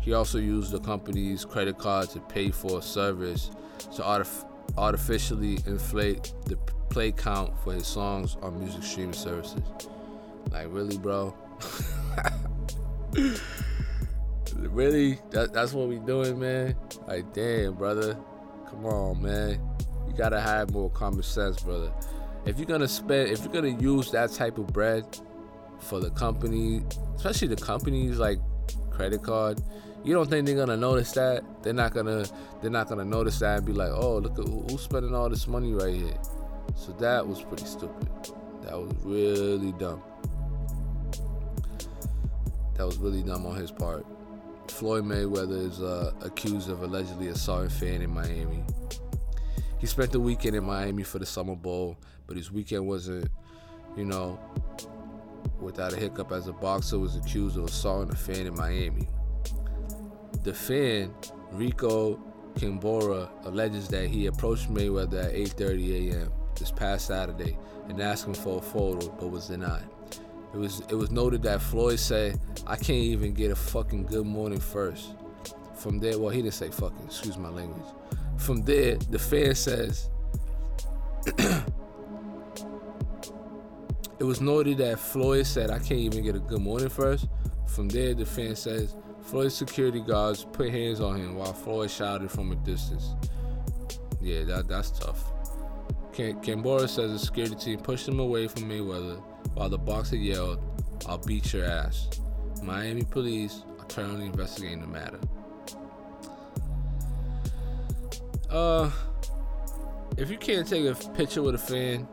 he 0.08 0.14
also 0.14 0.38
used 0.38 0.72
the 0.72 0.80
company's 0.80 1.44
credit 1.44 1.76
card 1.76 2.08
to 2.08 2.18
pay 2.18 2.50
for 2.50 2.78
a 2.78 2.82
service 2.82 3.50
to 3.94 4.00
artif- 4.00 4.46
artificially 4.78 5.58
inflate 5.66 6.32
the 6.46 6.56
play 6.88 7.12
count 7.12 7.52
for 7.62 7.74
his 7.74 7.86
songs 7.86 8.38
on 8.40 8.58
music 8.58 8.82
streaming 8.82 9.12
services. 9.12 9.60
Like, 10.50 10.68
really, 10.70 10.96
bro? 10.96 11.36
really? 14.56 15.18
That, 15.28 15.52
that's 15.52 15.74
what 15.74 15.88
we 15.88 15.98
doing, 15.98 16.38
man? 16.38 16.74
Like, 17.06 17.34
damn, 17.34 17.74
brother. 17.74 18.16
Come 18.70 18.86
on, 18.86 19.20
man. 19.20 19.60
You 20.08 20.14
gotta 20.16 20.40
have 20.40 20.70
more 20.70 20.88
common 20.88 21.22
sense, 21.22 21.62
brother. 21.62 21.92
If 22.46 22.56
you're 22.56 22.64
gonna 22.64 22.88
spend, 22.88 23.28
if 23.28 23.40
you're 23.40 23.52
gonna 23.52 23.78
use 23.78 24.10
that 24.12 24.32
type 24.32 24.56
of 24.56 24.68
bread 24.68 25.04
for 25.80 26.00
the 26.00 26.08
company, 26.12 26.80
especially 27.14 27.48
the 27.48 27.56
company's 27.56 28.18
like 28.18 28.38
credit 28.90 29.22
card, 29.22 29.60
You 30.08 30.14
don't 30.14 30.30
think 30.30 30.46
they're 30.46 30.56
gonna 30.56 30.74
notice 30.74 31.12
that? 31.12 31.44
They're 31.62 31.74
not 31.74 31.92
gonna. 31.92 32.24
They're 32.62 32.70
not 32.70 32.88
gonna 32.88 33.04
notice 33.04 33.40
that 33.40 33.58
and 33.58 33.66
be 33.66 33.74
like, 33.74 33.90
"Oh, 33.90 34.16
look 34.16 34.38
at 34.38 34.48
who's 34.48 34.80
spending 34.80 35.14
all 35.14 35.28
this 35.28 35.46
money 35.46 35.74
right 35.74 35.94
here." 35.94 36.18
So 36.76 36.92
that 36.92 37.28
was 37.28 37.42
pretty 37.42 37.66
stupid. 37.66 38.08
That 38.62 38.78
was 38.78 38.90
really 39.04 39.72
dumb. 39.72 40.02
That 42.78 42.86
was 42.86 42.96
really 42.96 43.22
dumb 43.22 43.44
on 43.44 43.56
his 43.56 43.70
part. 43.70 44.06
Floyd 44.68 45.04
Mayweather 45.04 45.68
is 45.68 45.82
uh, 45.82 46.12
accused 46.22 46.70
of 46.70 46.82
allegedly 46.82 47.28
assaulting 47.28 47.66
a 47.66 47.70
fan 47.70 48.00
in 48.00 48.08
Miami. 48.08 48.64
He 49.78 49.86
spent 49.86 50.10
the 50.12 50.20
weekend 50.20 50.56
in 50.56 50.64
Miami 50.64 51.02
for 51.02 51.18
the 51.18 51.26
Super 51.26 51.54
Bowl, 51.54 51.98
but 52.26 52.38
his 52.38 52.50
weekend 52.50 52.86
wasn't, 52.86 53.28
you 53.94 54.06
know, 54.06 54.40
without 55.60 55.92
a 55.92 55.96
hiccup 55.96 56.32
as 56.32 56.48
a 56.48 56.54
boxer 56.54 56.98
was 56.98 57.14
accused 57.14 57.58
of 57.58 57.64
assaulting 57.64 58.10
a 58.10 58.16
fan 58.16 58.46
in 58.46 58.56
Miami. 58.56 59.06
The 60.48 60.54
fan, 60.54 61.14
Rico 61.52 62.18
Kimbora, 62.54 63.28
alleges 63.44 63.86
that 63.88 64.06
he 64.06 64.28
approached 64.28 64.72
Mayweather 64.72 65.26
at 65.26 65.34
8:30 65.34 66.10
a.m. 66.10 66.32
this 66.58 66.70
past 66.70 67.08
Saturday 67.08 67.58
and 67.86 68.00
asked 68.00 68.26
him 68.26 68.32
for 68.32 68.56
a 68.56 68.62
photo, 68.62 69.10
but 69.20 69.28
was 69.28 69.48
denied. 69.48 69.84
It 70.54 70.56
was 70.56 70.80
it 70.88 70.94
was 70.94 71.10
noted 71.10 71.42
that 71.42 71.60
Floyd 71.60 71.98
said, 71.98 72.40
"I 72.66 72.76
can't 72.76 73.04
even 73.12 73.34
get 73.34 73.50
a 73.50 73.54
fucking 73.54 74.06
good 74.06 74.24
morning 74.24 74.58
first. 74.58 75.16
From 75.74 75.98
there, 75.98 76.18
well, 76.18 76.30
he 76.30 76.40
didn't 76.40 76.54
say 76.54 76.70
fucking. 76.70 77.04
Excuse 77.04 77.36
my 77.36 77.50
language. 77.50 77.92
From 78.38 78.62
there, 78.62 78.96
the 78.96 79.18
fan 79.18 79.54
says. 79.54 80.08
it 81.26 81.64
was 84.20 84.40
noted 84.40 84.78
that 84.78 84.98
Floyd 84.98 85.46
said, 85.46 85.68
"I 85.68 85.78
can't 85.78 86.00
even 86.00 86.24
get 86.24 86.36
a 86.36 86.38
good 86.40 86.62
morning 86.62 86.88
first. 86.88 87.28
From 87.66 87.90
there, 87.90 88.14
the 88.14 88.24
fan 88.24 88.56
says 88.56 88.96
Floyd's 89.28 89.54
security 89.54 90.00
guards 90.00 90.46
put 90.52 90.70
hands 90.70 91.02
on 91.02 91.16
him 91.16 91.34
while 91.34 91.52
Floyd 91.52 91.90
shouted 91.90 92.30
from 92.30 92.50
a 92.50 92.54
distance. 92.56 93.14
Yeah, 94.22 94.44
that 94.44 94.68
that's 94.68 94.90
tough. 94.90 95.22
Kimbora 96.12 96.88
says 96.88 97.12
the 97.12 97.18
security 97.18 97.54
team 97.54 97.78
pushed 97.78 98.08
him 98.08 98.20
away 98.20 98.48
from 98.48 98.62
Mayweather 98.62 99.22
while 99.54 99.68
the 99.68 99.76
boxer 99.76 100.16
yelled, 100.16 100.60
I'll 101.06 101.18
beat 101.18 101.52
your 101.52 101.66
ass. 101.66 102.08
Miami 102.62 103.04
police 103.04 103.64
are 103.78 103.84
currently 103.84 104.26
investigating 104.26 104.80
the 104.80 104.86
matter. 104.86 105.20
Uh, 108.48 108.90
if 110.16 110.30
you 110.30 110.38
can't 110.38 110.66
take 110.66 110.86
a 110.86 110.94
picture 111.10 111.42
with 111.42 111.54
a 111.54 111.58
fan, 111.58 112.08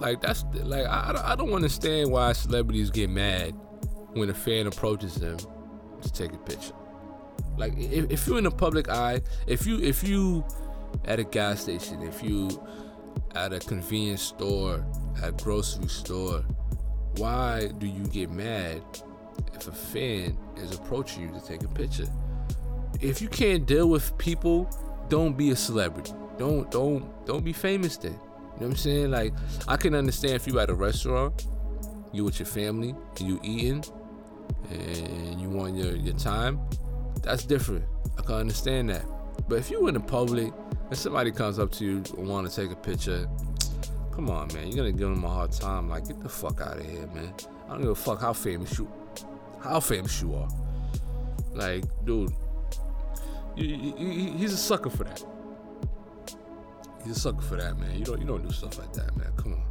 like 0.00 0.20
that's 0.20 0.44
like 0.64 0.84
I, 0.84 1.18
I 1.24 1.34
don't 1.34 1.52
understand 1.52 2.12
why 2.12 2.32
celebrities 2.34 2.90
get 2.90 3.08
mad 3.08 3.54
when 4.12 4.28
a 4.28 4.34
fan 4.34 4.66
approaches 4.66 5.14
them 5.14 5.38
to 6.02 6.12
take 6.12 6.32
a 6.32 6.38
picture. 6.38 6.74
Like 7.56 7.76
if, 7.76 8.10
if 8.10 8.26
you're 8.26 8.38
in 8.38 8.44
the 8.44 8.50
public 8.50 8.88
eye, 8.88 9.20
if 9.46 9.66
you 9.66 9.80
if 9.80 10.04
you 10.04 10.44
at 11.04 11.18
a 11.18 11.24
gas 11.24 11.62
station, 11.62 12.02
if 12.02 12.22
you 12.22 12.48
at 13.34 13.52
a 13.52 13.58
convenience 13.58 14.22
store, 14.22 14.84
at 15.22 15.42
grocery 15.42 15.88
store, 15.88 16.44
why 17.16 17.68
do 17.78 17.86
you 17.86 18.04
get 18.06 18.30
mad 18.30 18.82
if 19.54 19.66
a 19.68 19.72
fan 19.72 20.36
is 20.56 20.74
approaching 20.74 21.22
you 21.22 21.38
to 21.38 21.44
take 21.44 21.62
a 21.62 21.68
picture? 21.68 22.06
If 23.00 23.20
you 23.20 23.28
can't 23.28 23.66
deal 23.66 23.88
with 23.88 24.16
people, 24.18 24.68
don't 25.08 25.36
be 25.36 25.50
a 25.50 25.56
celebrity. 25.56 26.12
Don't 26.38 26.70
don't 26.70 27.26
don't 27.26 27.44
be 27.44 27.52
famous 27.52 27.96
then. 27.96 28.12
You 28.12 28.18
know 28.18 28.22
what 28.54 28.66
I'm 28.66 28.76
saying? 28.76 29.10
Like 29.10 29.34
I 29.66 29.76
can 29.76 29.94
understand 29.94 30.34
if 30.34 30.46
you 30.46 30.58
at 30.60 30.70
a 30.70 30.74
restaurant, 30.74 31.46
you 32.12 32.24
with 32.24 32.38
your 32.38 32.46
family, 32.46 32.94
and 33.18 33.28
you 33.28 33.40
eating, 33.42 33.84
and 34.70 35.40
you 35.40 35.48
want 35.48 35.76
your, 35.76 35.94
your 35.96 36.14
time, 36.14 36.60
that's 37.22 37.44
different. 37.44 37.84
I 38.18 38.22
can 38.22 38.34
understand 38.36 38.90
that. 38.90 39.04
But 39.48 39.58
if 39.58 39.70
you 39.70 39.88
in 39.88 39.94
the 39.94 40.00
public 40.00 40.52
and 40.88 40.98
somebody 40.98 41.30
comes 41.30 41.58
up 41.58 41.72
to 41.72 41.84
you 41.84 42.02
and 42.16 42.28
want 42.28 42.48
to 42.48 42.54
take 42.54 42.70
a 42.70 42.76
picture, 42.76 43.28
come 44.12 44.30
on, 44.30 44.48
man, 44.52 44.66
you're 44.66 44.76
gonna 44.76 44.92
give 44.92 45.08
them 45.08 45.24
a 45.24 45.28
hard 45.28 45.52
time. 45.52 45.88
Like, 45.88 46.08
get 46.08 46.20
the 46.22 46.28
fuck 46.28 46.60
out 46.60 46.78
of 46.78 46.84
here, 46.84 47.06
man. 47.08 47.32
I 47.66 47.72
don't 47.72 47.82
give 47.82 47.90
a 47.90 47.94
fuck 47.94 48.20
how 48.20 48.32
famous 48.32 48.78
you, 48.78 48.90
how 49.60 49.80
famous 49.80 50.20
you 50.20 50.34
are. 50.34 50.48
Like, 51.52 51.84
dude, 52.04 52.32
you, 53.56 53.94
you, 53.96 54.32
he's 54.36 54.52
a 54.52 54.56
sucker 54.56 54.90
for 54.90 55.04
that. 55.04 55.24
He's 57.04 57.16
a 57.16 57.20
sucker 57.20 57.42
for 57.42 57.56
that, 57.56 57.78
man. 57.78 57.98
You 57.98 58.04
don't, 58.04 58.20
you 58.20 58.26
don't 58.26 58.46
do 58.46 58.52
stuff 58.52 58.78
like 58.78 58.92
that, 58.94 59.16
man. 59.16 59.30
Come 59.36 59.54
on. 59.54 59.62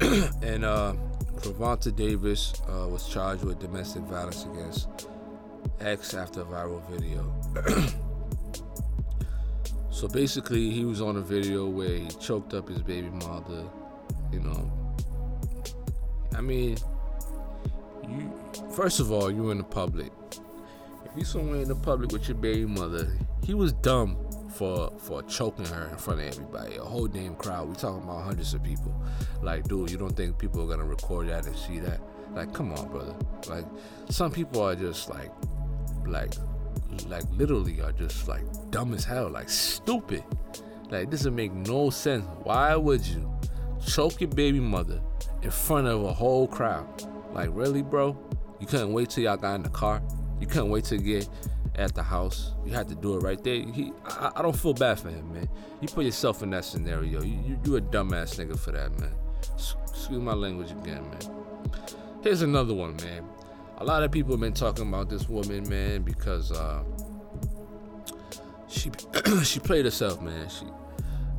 and 0.42 0.64
uh, 0.64 0.94
Gervonta 1.36 1.94
Davis 1.94 2.52
uh, 2.68 2.88
was 2.88 3.08
charged 3.08 3.44
with 3.44 3.58
domestic 3.58 4.02
violence 4.02 4.44
against 4.44 5.08
X 5.80 6.14
after 6.14 6.42
a 6.42 6.44
viral 6.44 6.82
video. 6.90 7.32
so 9.90 10.08
basically, 10.08 10.70
he 10.70 10.84
was 10.84 11.00
on 11.00 11.16
a 11.16 11.20
video 11.20 11.66
where 11.66 11.96
he 11.96 12.08
choked 12.20 12.54
up 12.54 12.68
his 12.68 12.82
baby 12.82 13.08
mother. 13.08 13.64
You 14.32 14.40
know, 14.40 14.70
I 16.36 16.40
mean, 16.40 16.76
you 18.08 18.32
first 18.74 19.00
of 19.00 19.10
all, 19.10 19.30
you're 19.30 19.52
in 19.52 19.58
the 19.58 19.64
public. 19.64 20.12
If 21.04 21.12
you're 21.16 21.24
somewhere 21.24 21.62
in 21.62 21.68
the 21.68 21.76
public 21.76 22.12
with 22.12 22.28
your 22.28 22.36
baby 22.36 22.66
mother, 22.66 23.10
he 23.42 23.54
was 23.54 23.72
dumb 23.72 24.27
for 24.48 24.92
for 24.98 25.22
choking 25.24 25.66
her 25.66 25.88
in 25.88 25.96
front 25.96 26.20
of 26.20 26.26
everybody, 26.26 26.76
a 26.76 26.82
whole 26.82 27.06
damn 27.06 27.34
crowd. 27.36 27.68
We 27.68 27.74
talking 27.74 28.02
about 28.02 28.24
hundreds 28.24 28.54
of 28.54 28.62
people. 28.62 28.94
Like, 29.42 29.64
dude, 29.64 29.90
you 29.90 29.98
don't 29.98 30.16
think 30.16 30.38
people 30.38 30.62
are 30.62 30.66
gonna 30.66 30.88
record 30.88 31.28
that 31.28 31.46
and 31.46 31.56
see 31.56 31.78
that? 31.80 32.00
Like, 32.34 32.52
come 32.52 32.72
on, 32.72 32.88
brother. 32.88 33.14
Like, 33.48 33.64
some 34.08 34.30
people 34.30 34.62
are 34.62 34.74
just 34.74 35.08
like, 35.08 35.30
like, 36.06 36.34
like 37.06 37.24
literally 37.32 37.80
are 37.80 37.92
just 37.92 38.28
like 38.28 38.44
dumb 38.70 38.94
as 38.94 39.04
hell, 39.04 39.28
like 39.28 39.48
stupid. 39.48 40.24
Like, 40.90 41.10
this 41.10 41.20
doesn't 41.20 41.36
make 41.36 41.52
no 41.52 41.90
sense. 41.90 42.24
Why 42.42 42.74
would 42.74 43.06
you 43.06 43.30
choke 43.86 44.20
your 44.20 44.30
baby 44.30 44.60
mother 44.60 45.00
in 45.42 45.50
front 45.50 45.86
of 45.86 46.02
a 46.04 46.12
whole 46.12 46.46
crowd? 46.48 46.86
Like, 47.32 47.50
really, 47.52 47.82
bro? 47.82 48.16
You 48.58 48.66
couldn't 48.66 48.92
wait 48.92 49.10
till 49.10 49.24
y'all 49.24 49.36
got 49.36 49.54
in 49.54 49.62
the 49.62 49.68
car. 49.68 50.02
You 50.40 50.46
couldn't 50.46 50.70
wait 50.70 50.84
to 50.84 50.96
get 50.96 51.28
at 51.78 51.94
the 51.94 52.02
house. 52.02 52.52
You 52.66 52.72
had 52.72 52.88
to 52.88 52.94
do 52.94 53.16
it 53.16 53.20
right 53.20 53.42
there. 53.42 53.62
He, 53.62 53.92
I, 54.04 54.32
I 54.36 54.42
don't 54.42 54.56
feel 54.56 54.74
bad 54.74 54.98
for 54.98 55.08
him, 55.08 55.32
man. 55.32 55.48
You 55.80 55.88
put 55.88 56.04
yourself 56.04 56.42
in 56.42 56.50
that 56.50 56.64
scenario. 56.64 57.22
You, 57.22 57.40
you, 57.46 57.58
you 57.64 57.76
a 57.76 57.80
dumbass 57.80 58.36
nigga 58.36 58.58
for 58.58 58.72
that, 58.72 58.98
man. 58.98 59.14
Excuse 59.88 60.20
my 60.20 60.34
language 60.34 60.72
again, 60.72 61.08
man. 61.08 61.44
Here's 62.22 62.42
another 62.42 62.74
one, 62.74 62.96
man. 62.96 63.24
A 63.78 63.84
lot 63.84 64.02
of 64.02 64.10
people 64.10 64.32
have 64.32 64.40
been 64.40 64.52
talking 64.52 64.88
about 64.88 65.08
this 65.08 65.28
woman, 65.28 65.68
man, 65.68 66.02
because 66.02 66.50
uh, 66.50 66.82
she 68.66 68.90
she 69.44 69.60
played 69.60 69.84
herself, 69.84 70.20
man. 70.20 70.48
She 70.48 70.66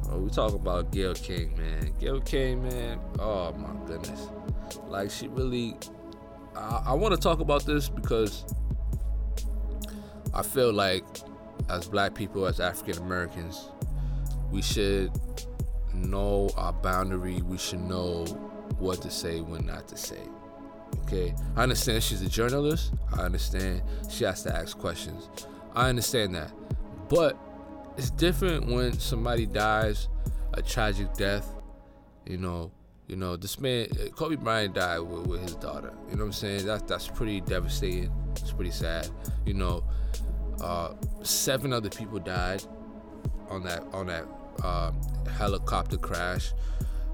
uh, 0.10 0.18
we 0.18 0.30
talk 0.30 0.54
about 0.54 0.92
Gayle 0.92 1.16
King, 1.16 1.56
man. 1.58 1.94
Gayle 2.00 2.22
King, 2.22 2.64
man. 2.64 3.00
Oh 3.20 3.52
my 3.54 3.88
goodness. 3.88 4.30
Like 4.88 5.12
she 5.12 5.28
really. 5.28 5.76
I, 6.56 6.84
I 6.88 6.94
want 6.94 7.14
to 7.14 7.20
talk 7.20 7.42
about 7.42 7.66
this 7.66 7.90
because 7.90 8.46
I 10.34 10.44
feel 10.44 10.72
like 10.72 11.04
as 11.70 11.88
black 11.88 12.14
people, 12.16 12.46
as 12.46 12.60
African 12.60 13.02
Americans, 13.04 13.70
we 14.52 14.62
should 14.62 15.12
know 15.94 16.50
our 16.56 16.74
boundary. 16.74 17.42
We 17.42 17.58
should 17.58 17.82
know 17.82 18.26
what 18.80 19.02
to 19.02 19.12
say, 19.12 19.42
when 19.42 19.66
not 19.66 19.88
to 19.90 19.98
say. 19.98 20.22
Okay, 21.04 21.36
I 21.56 21.64
understand 21.64 22.04
she's 22.04 22.22
a 22.22 22.30
journalist. 22.30 22.94
I 23.16 23.22
understand 23.22 23.82
she 24.10 24.24
has 24.24 24.44
to 24.44 24.56
ask 24.56 24.78
questions. 24.78 25.30
I 25.76 25.90
understand 25.90 26.36
that, 26.36 26.52
but 27.10 27.38
it's 27.98 28.10
different 28.10 28.68
when 28.68 28.94
somebody 28.94 29.46
dies 29.46 30.08
a 30.54 30.62
tragic 30.62 31.14
death. 31.14 31.48
You 32.26 32.38
know, 32.38 32.72
you 33.08 33.16
know 33.16 33.36
this 33.36 33.60
man, 33.60 33.88
Kobe 34.16 34.36
Bryant 34.36 34.76
died 34.76 35.00
with, 35.00 35.28
with 35.28 35.42
his 35.42 35.56
daughter. 35.56 35.94
You 36.10 36.16
know 36.16 36.24
what 36.24 36.28
I'm 36.28 36.34
saying? 36.34 36.66
That's 36.66 36.84
that's 36.84 37.08
pretty 37.08 37.42
devastating. 37.42 38.12
It's 38.42 38.52
pretty 38.52 38.72
sad. 38.72 39.10
You 39.46 39.54
know, 39.54 39.84
uh, 40.62 40.94
seven 41.24 41.74
other 41.74 41.90
people 41.90 42.20
died 42.20 42.64
on 43.50 43.64
that 43.64 43.84
on 43.94 44.08
that 44.08 44.26
uh, 44.64 44.92
helicopter 45.30 45.98
crash. 45.98 46.54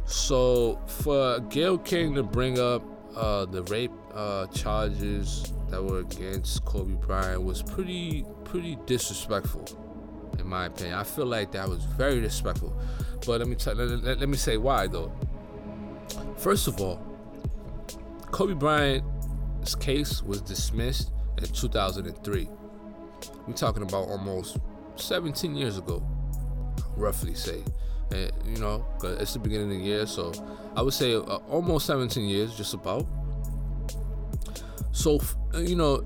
So 0.05 0.79
for 0.87 1.39
Gayle 1.49 1.77
King 1.79 2.13
to 2.15 2.23
bring 2.23 2.59
up 2.59 2.83
uh, 3.15 3.45
the 3.45 3.63
rape 3.63 3.91
uh, 4.13 4.47
charges 4.47 5.51
that 5.69 5.83
were 5.83 5.99
against 5.99 6.63
Kobe 6.65 6.93
Bryant 6.93 7.43
was 7.43 7.61
pretty 7.63 8.25
pretty 8.43 8.77
disrespectful, 8.85 9.65
in 10.37 10.47
my 10.47 10.65
opinion. 10.65 10.95
I 10.95 11.03
feel 11.03 11.25
like 11.25 11.51
that 11.53 11.67
was 11.67 11.83
very 11.83 12.21
disrespectful. 12.21 12.75
But 13.25 13.39
let 13.39 13.47
me 13.47 13.55
tell, 13.55 13.73
let, 13.73 14.03
let, 14.03 14.19
let 14.19 14.29
me 14.29 14.37
say 14.37 14.57
why 14.57 14.87
though. 14.87 15.11
First 16.37 16.67
of 16.67 16.79
all, 16.79 17.01
Kobe 18.31 18.53
Bryant's 18.53 19.75
case 19.75 20.21
was 20.21 20.41
dismissed 20.41 21.11
in 21.37 21.47
2003. 21.47 22.49
We're 23.47 23.53
talking 23.53 23.83
about 23.83 24.07
almost 24.07 24.57
17 24.95 25.55
years 25.55 25.77
ago, 25.77 26.03
roughly 26.95 27.33
say. 27.33 27.63
And, 28.11 28.31
you 28.45 28.57
know, 28.57 28.85
it's 29.03 29.33
the 29.33 29.39
beginning 29.39 29.71
of 29.71 29.77
the 29.77 29.83
year, 29.83 30.05
so 30.05 30.31
I 30.75 30.81
would 30.81 30.93
say 30.93 31.15
uh, 31.15 31.19
almost 31.19 31.87
17 31.87 32.27
years, 32.27 32.55
just 32.55 32.73
about. 32.73 33.05
So 34.91 35.19
you 35.53 35.75
know, 35.75 36.03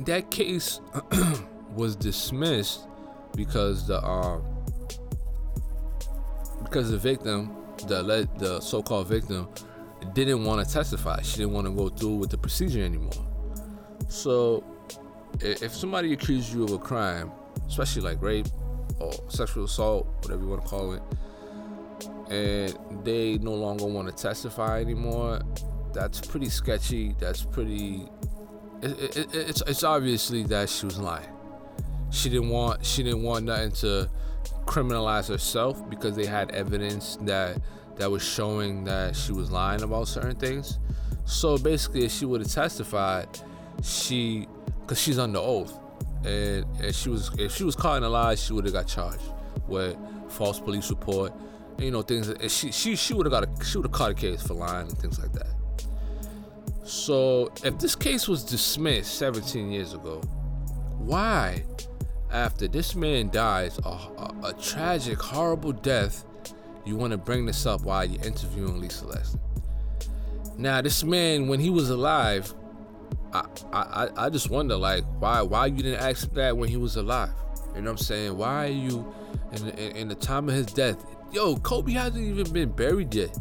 that 0.00 0.30
case 0.30 0.80
was 1.74 1.96
dismissed 1.96 2.86
because 3.34 3.86
the 3.86 4.04
um 4.04 4.42
because 6.64 6.90
the 6.90 6.98
victim, 6.98 7.56
the 7.86 8.28
the 8.38 8.60
so-called 8.60 9.06
victim, 9.06 9.48
didn't 10.14 10.44
want 10.44 10.66
to 10.66 10.72
testify. 10.72 11.22
She 11.22 11.38
didn't 11.38 11.52
want 11.52 11.66
to 11.66 11.72
go 11.72 11.88
through 11.88 12.16
with 12.16 12.30
the 12.30 12.38
procedure 12.38 12.84
anymore. 12.84 13.27
So, 14.08 14.64
if 15.40 15.74
somebody 15.74 16.12
accuses 16.12 16.54
you 16.54 16.64
of 16.64 16.72
a 16.72 16.78
crime, 16.78 17.30
especially 17.66 18.02
like 18.02 18.20
rape 18.22 18.46
or 18.98 19.12
sexual 19.28 19.64
assault, 19.64 20.06
whatever 20.22 20.42
you 20.42 20.48
want 20.48 20.62
to 20.62 20.68
call 20.68 20.92
it, 20.92 21.02
and 22.30 23.04
they 23.04 23.38
no 23.38 23.54
longer 23.54 23.86
want 23.86 24.08
to 24.08 24.22
testify 24.22 24.80
anymore, 24.80 25.40
that's 25.92 26.20
pretty 26.20 26.48
sketchy. 26.48 27.14
That's 27.18 27.42
pretty. 27.42 28.08
It, 28.82 29.16
it, 29.16 29.34
it's 29.34 29.62
it's 29.66 29.82
obviously 29.82 30.44
that 30.44 30.68
she 30.68 30.86
was 30.86 30.98
lying. 30.98 31.28
She 32.10 32.28
didn't 32.28 32.48
want 32.48 32.84
she 32.84 33.02
didn't 33.02 33.22
want 33.22 33.46
nothing 33.46 33.72
to 33.72 34.08
criminalize 34.66 35.28
herself 35.28 35.88
because 35.88 36.14
they 36.14 36.26
had 36.26 36.50
evidence 36.52 37.18
that 37.22 37.60
that 37.96 38.10
was 38.10 38.22
showing 38.22 38.84
that 38.84 39.16
she 39.16 39.32
was 39.32 39.50
lying 39.50 39.82
about 39.82 40.08
certain 40.08 40.36
things. 40.36 40.78
So 41.24 41.58
basically, 41.58 42.04
if 42.04 42.12
she 42.12 42.24
would 42.24 42.40
have 42.40 42.50
testified, 42.50 43.28
she 43.82 44.46
because 44.80 45.00
she's 45.00 45.18
under 45.18 45.38
oath, 45.38 45.78
and, 46.24 46.64
and 46.80 46.94
she 46.94 47.08
was 47.08 47.30
if 47.38 47.54
she 47.54 47.64
was 47.64 47.76
caught 47.76 47.98
in 47.98 48.04
a 48.04 48.08
lie, 48.08 48.34
she 48.34 48.52
would 48.52 48.64
have 48.64 48.74
got 48.74 48.86
charged 48.86 49.22
with 49.66 49.96
false 50.28 50.60
police 50.60 50.90
report, 50.90 51.32
and, 51.76 51.84
you 51.84 51.90
know 51.90 52.02
things. 52.02 52.28
And 52.28 52.50
she 52.50 52.72
she 52.72 52.96
she 52.96 53.14
would 53.14 53.26
have 53.26 53.32
got 53.32 53.44
a 53.44 53.64
she 53.64 53.78
would 53.78 53.86
have 53.86 53.92
caught 53.92 54.10
a 54.10 54.14
case 54.14 54.42
for 54.42 54.54
lying 54.54 54.88
and 54.88 54.98
things 54.98 55.18
like 55.18 55.32
that. 55.32 55.46
So 56.84 57.52
if 57.64 57.78
this 57.78 57.94
case 57.94 58.26
was 58.26 58.42
dismissed 58.44 59.18
17 59.18 59.70
years 59.70 59.92
ago, 59.92 60.22
why 60.98 61.62
after 62.30 62.68
this 62.68 62.94
man 62.94 63.30
dies 63.30 63.78
a, 63.84 63.88
a, 63.88 64.34
a 64.44 64.52
tragic, 64.54 65.20
horrible 65.20 65.72
death, 65.72 66.24
you 66.84 66.96
want 66.96 67.10
to 67.10 67.18
bring 67.18 67.46
this 67.46 67.66
up 67.66 67.82
while 67.82 68.04
you're 68.04 68.24
interviewing 68.24 68.80
Lisa 68.80 69.06
Leslie. 69.06 69.40
Now, 70.56 70.80
this 70.82 71.04
man, 71.04 71.46
when 71.48 71.60
he 71.60 71.70
was 71.70 71.90
alive, 71.90 72.52
I, 73.32 73.44
I, 73.72 74.08
I 74.16 74.30
just 74.30 74.50
wonder, 74.50 74.76
like, 74.76 75.04
why 75.18 75.42
why 75.42 75.66
you 75.66 75.76
didn't 75.76 76.00
ask 76.00 76.32
that 76.32 76.56
when 76.56 76.68
he 76.68 76.76
was 76.76 76.96
alive? 76.96 77.30
You 77.74 77.82
know 77.82 77.92
what 77.92 78.00
I'm 78.00 78.04
saying? 78.04 78.36
Why 78.36 78.66
are 78.66 78.70
you, 78.70 79.14
in, 79.52 79.68
in, 79.70 79.96
in 79.96 80.08
the 80.08 80.14
time 80.14 80.48
of 80.48 80.54
his 80.54 80.66
death, 80.66 81.04
yo, 81.32 81.56
Kobe 81.56 81.92
hasn't 81.92 82.24
even 82.24 82.52
been 82.52 82.70
buried 82.70 83.14
yet. 83.14 83.36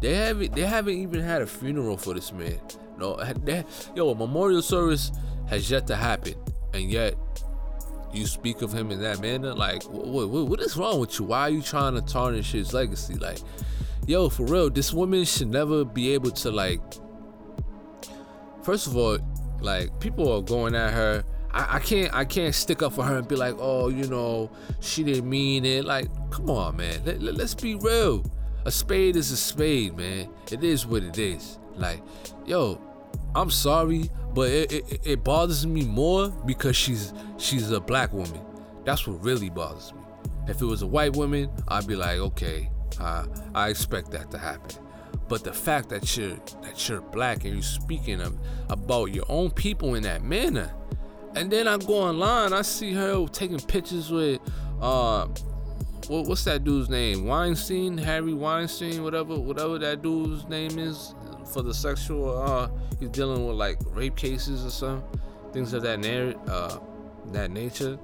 They 0.00 0.14
haven't 0.14 0.54
they 0.54 0.62
haven't 0.62 0.94
even 0.94 1.20
had 1.20 1.42
a 1.42 1.46
funeral 1.46 1.96
for 1.96 2.14
this 2.14 2.32
man. 2.32 2.58
No, 2.98 3.16
they, 3.16 3.64
yo, 3.94 4.10
a 4.10 4.14
memorial 4.14 4.62
service 4.62 5.12
has 5.48 5.70
yet 5.70 5.86
to 5.88 5.96
happen, 5.96 6.34
and 6.74 6.90
yet 6.90 7.14
you 8.12 8.26
speak 8.26 8.62
of 8.62 8.72
him 8.72 8.90
in 8.90 9.00
that 9.00 9.20
manner, 9.20 9.54
like 9.54 9.84
what, 9.84 10.28
what, 10.28 10.48
what 10.48 10.60
is 10.60 10.76
wrong 10.76 10.98
with 10.98 11.18
you? 11.18 11.26
Why 11.26 11.42
are 11.42 11.50
you 11.50 11.62
trying 11.62 11.94
to 11.94 12.02
tarnish 12.02 12.52
his 12.52 12.72
legacy? 12.72 13.14
Like, 13.14 13.38
yo, 14.06 14.28
for 14.28 14.44
real, 14.44 14.70
this 14.70 14.92
woman 14.92 15.24
should 15.24 15.48
never 15.48 15.84
be 15.84 16.12
able 16.14 16.32
to 16.32 16.50
like. 16.50 16.80
First 18.62 18.86
of 18.86 18.96
all, 18.96 19.18
like 19.60 19.98
people 20.00 20.32
are 20.32 20.42
going 20.42 20.74
at 20.74 20.92
her. 20.92 21.24
I, 21.52 21.76
I 21.76 21.78
can't 21.80 22.14
I 22.14 22.24
can't 22.24 22.54
stick 22.54 22.82
up 22.82 22.92
for 22.92 23.02
her 23.02 23.18
and 23.18 23.28
be 23.28 23.36
like, 23.36 23.54
oh, 23.58 23.88
you 23.88 24.06
know, 24.06 24.50
she 24.80 25.02
didn't 25.02 25.28
mean 25.28 25.64
it. 25.64 25.84
Like, 25.84 26.08
come 26.30 26.50
on, 26.50 26.76
man. 26.76 27.02
Let, 27.04 27.20
let, 27.22 27.34
let's 27.34 27.54
be 27.54 27.74
real. 27.74 28.24
A 28.64 28.70
spade 28.70 29.16
is 29.16 29.30
a 29.30 29.36
spade, 29.36 29.96
man. 29.96 30.28
It 30.50 30.62
is 30.62 30.86
what 30.86 31.02
it 31.02 31.18
is. 31.18 31.58
Like, 31.76 32.02
yo, 32.44 32.80
I'm 33.34 33.50
sorry, 33.50 34.10
but 34.34 34.50
it, 34.50 34.72
it, 34.72 35.00
it, 35.04 35.24
bothers 35.24 35.66
me 35.66 35.84
more 35.84 36.28
because 36.46 36.76
she's 36.76 37.14
she's 37.38 37.70
a 37.70 37.80
black 37.80 38.12
woman. 38.12 38.40
That's 38.84 39.06
what 39.06 39.22
really 39.24 39.50
bothers 39.50 39.92
me. 39.94 40.00
If 40.48 40.60
it 40.60 40.66
was 40.66 40.82
a 40.82 40.86
white 40.86 41.16
woman, 41.16 41.50
I'd 41.68 41.86
be 41.86 41.96
like, 41.96 42.18
okay, 42.18 42.70
uh, 43.00 43.26
I 43.54 43.68
expect 43.68 44.10
that 44.10 44.30
to 44.32 44.38
happen. 44.38 44.76
But 45.30 45.44
the 45.44 45.52
fact 45.52 45.90
that 45.90 46.16
you're 46.16 46.36
that 46.62 46.88
you're 46.88 47.00
black 47.00 47.44
and 47.44 47.54
you're 47.54 47.62
speaking 47.62 48.20
of, 48.20 48.36
about 48.68 49.14
your 49.14 49.24
own 49.28 49.52
people 49.52 49.94
in 49.94 50.02
that 50.02 50.24
manner, 50.24 50.72
and 51.36 51.48
then 51.52 51.68
I 51.68 51.78
go 51.78 51.94
online, 51.94 52.52
I 52.52 52.62
see 52.62 52.92
her 52.92 53.28
taking 53.28 53.60
pictures 53.60 54.10
with 54.10 54.40
uh, 54.82 55.28
what, 56.08 56.26
what's 56.26 56.42
that 56.44 56.64
dude's 56.64 56.88
name? 56.88 57.26
Weinstein, 57.26 57.96
Harry 57.96 58.34
Weinstein, 58.34 59.04
whatever, 59.04 59.38
whatever 59.38 59.78
that 59.78 60.02
dude's 60.02 60.48
name 60.48 60.80
is 60.80 61.14
for 61.52 61.62
the 61.62 61.72
sexual. 61.72 62.36
Uh, 62.36 62.68
he's 62.98 63.10
dealing 63.10 63.46
with 63.46 63.54
like 63.54 63.78
rape 63.86 64.16
cases 64.16 64.66
or 64.66 64.70
some 64.70 65.04
things 65.52 65.72
of 65.72 65.82
that 65.82 66.00
na- 66.00 66.52
uh, 66.52 66.80
that 67.26 67.52
nature. 67.52 67.96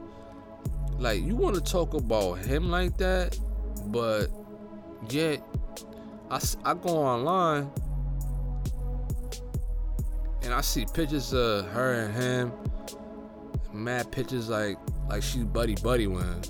Like 1.00 1.24
you 1.24 1.34
want 1.34 1.56
to 1.56 1.60
talk 1.60 1.94
about 1.94 2.34
him 2.38 2.70
like 2.70 2.96
that, 2.98 3.36
but 3.86 4.28
yet 5.10 5.42
I, 6.30 6.40
I 6.64 6.74
go 6.74 6.90
online 6.90 7.70
and 10.42 10.52
I 10.52 10.60
see 10.60 10.84
pictures 10.92 11.32
of 11.32 11.66
her 11.68 11.92
and 11.92 12.14
him, 12.14 12.52
mad 13.72 14.10
pictures 14.10 14.48
like 14.48 14.78
like 15.08 15.22
she's 15.22 15.44
buddy 15.44 15.74
buddy 15.76 16.04
him. 16.04 16.42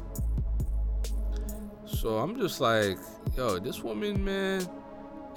So 1.86 2.18
I'm 2.18 2.38
just 2.38 2.60
like, 2.60 2.98
yo, 3.36 3.58
this 3.58 3.82
woman, 3.82 4.24
man, 4.24 4.66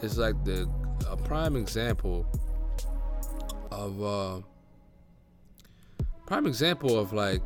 is 0.01 0.17
like 0.17 0.41
the 0.45 0.69
a 1.09 1.17
prime 1.17 1.55
example 1.55 2.25
of 3.71 4.03
uh 4.03 4.41
prime 6.25 6.45
example 6.45 6.97
of 6.97 7.11
like 7.11 7.41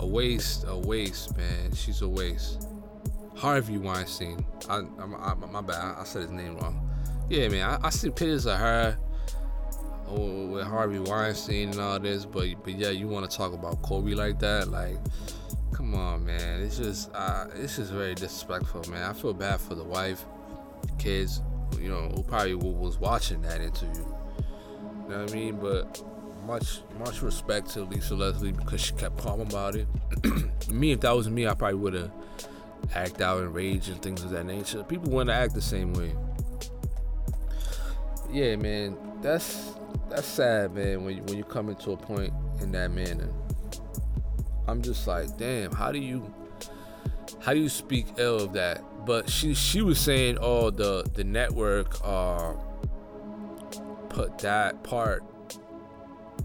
a 0.00 0.06
waste, 0.06 0.64
a 0.66 0.76
waste, 0.76 1.36
man. 1.36 1.72
She's 1.74 2.02
a 2.02 2.08
waste. 2.08 2.68
Harvey 3.36 3.78
Weinstein. 3.78 4.44
I, 4.68 4.78
I, 4.78 5.32
I 5.32 5.34
my 5.34 5.60
bad. 5.60 5.96
I 5.98 6.04
said 6.04 6.22
his 6.22 6.30
name 6.30 6.56
wrong. 6.58 6.88
Yeah, 7.28 7.48
man. 7.48 7.68
I, 7.68 7.86
I 7.86 7.90
see 7.90 8.10
pictures 8.10 8.46
of 8.46 8.58
her 8.58 8.98
with 10.08 10.66
Harvey 10.66 10.98
Weinstein 10.98 11.70
and 11.70 11.80
all 11.80 11.98
this, 11.98 12.24
but 12.24 12.46
but 12.62 12.74
yeah, 12.74 12.90
you 12.90 13.08
want 13.08 13.28
to 13.30 13.36
talk 13.36 13.52
about 13.52 13.82
Kobe 13.82 14.14
like 14.14 14.38
that? 14.40 14.68
Like, 14.68 14.98
come 15.72 15.94
on, 15.94 16.24
man. 16.24 16.60
It's 16.62 16.78
just 16.78 17.10
uh, 17.14 17.46
it's 17.54 17.76
just 17.76 17.92
very 17.92 18.14
disrespectful, 18.14 18.84
man. 18.90 19.02
I 19.02 19.12
feel 19.12 19.34
bad 19.34 19.60
for 19.60 19.74
the 19.74 19.84
wife 19.84 20.24
kids, 20.98 21.42
you 21.78 21.88
know, 21.88 22.10
who 22.14 22.22
probably 22.22 22.54
was 22.54 22.98
watching 22.98 23.42
that 23.42 23.60
interview. 23.60 24.04
You 25.04 25.08
know 25.10 25.22
what 25.22 25.30
I 25.30 25.34
mean? 25.34 25.56
But 25.56 26.02
much 26.46 26.80
much 26.98 27.22
respect 27.22 27.70
to 27.70 27.84
Lisa 27.84 28.14
Leslie 28.14 28.52
because 28.52 28.80
she 28.80 28.92
kept 28.94 29.18
calm 29.18 29.40
about 29.40 29.74
it. 29.74 29.88
me, 30.70 30.92
if 30.92 31.00
that 31.00 31.12
was 31.16 31.28
me, 31.28 31.46
I 31.46 31.54
probably 31.54 31.78
would 31.78 31.94
have 31.94 32.12
act 32.94 33.20
out 33.20 33.42
in 33.42 33.52
rage 33.52 33.88
and 33.88 34.00
things 34.02 34.22
of 34.22 34.30
that 34.30 34.44
nature. 34.46 34.82
People 34.84 35.10
want 35.10 35.28
to 35.28 35.34
act 35.34 35.54
the 35.54 35.62
same 35.62 35.92
way. 35.94 36.14
Yeah, 38.30 38.56
man, 38.56 38.96
that's 39.22 39.74
that's 40.08 40.26
sad, 40.26 40.74
man. 40.74 41.04
When 41.04 41.16
you, 41.16 41.22
when 41.24 41.36
you 41.36 41.44
come 41.44 41.68
into 41.68 41.92
a 41.92 41.96
point 41.96 42.32
in 42.60 42.72
that 42.72 42.90
manner, 42.90 43.28
I'm 44.66 44.82
just 44.82 45.06
like, 45.06 45.36
damn, 45.38 45.72
how 45.72 45.92
do 45.92 45.98
you 45.98 46.32
how 47.40 47.52
do 47.54 47.60
you 47.60 47.68
speak 47.68 48.06
ill 48.16 48.36
of 48.36 48.52
that 48.54 48.82
but 49.04 49.28
she 49.28 49.54
she 49.54 49.82
was 49.82 49.98
saying, 49.98 50.38
oh, 50.40 50.70
the 50.70 51.08
the 51.14 51.24
network 51.24 51.98
uh, 52.02 52.54
put 54.08 54.38
that 54.38 54.82
part 54.82 55.22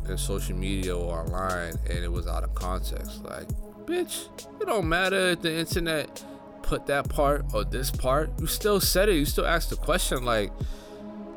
in 0.07 0.17
social 0.17 0.55
media 0.55 0.95
or 0.95 1.19
online, 1.19 1.75
and 1.89 1.99
it 1.99 2.11
was 2.11 2.27
out 2.27 2.43
of 2.43 2.53
context. 2.55 3.23
Like, 3.23 3.47
bitch, 3.85 4.27
it 4.61 4.65
don't 4.65 4.89
matter 4.89 5.29
if 5.29 5.41
the 5.41 5.53
internet 5.53 6.23
put 6.69 6.85
that 6.85 7.09
part 7.09 7.43
or 7.51 7.63
this 7.63 7.89
part. 7.89 8.29
You 8.39 8.45
still 8.45 8.79
said 8.79 9.09
it. 9.09 9.15
You 9.15 9.25
still 9.25 9.47
asked 9.47 9.71
the 9.71 9.75
question. 9.75 10.23
Like, 10.23 10.51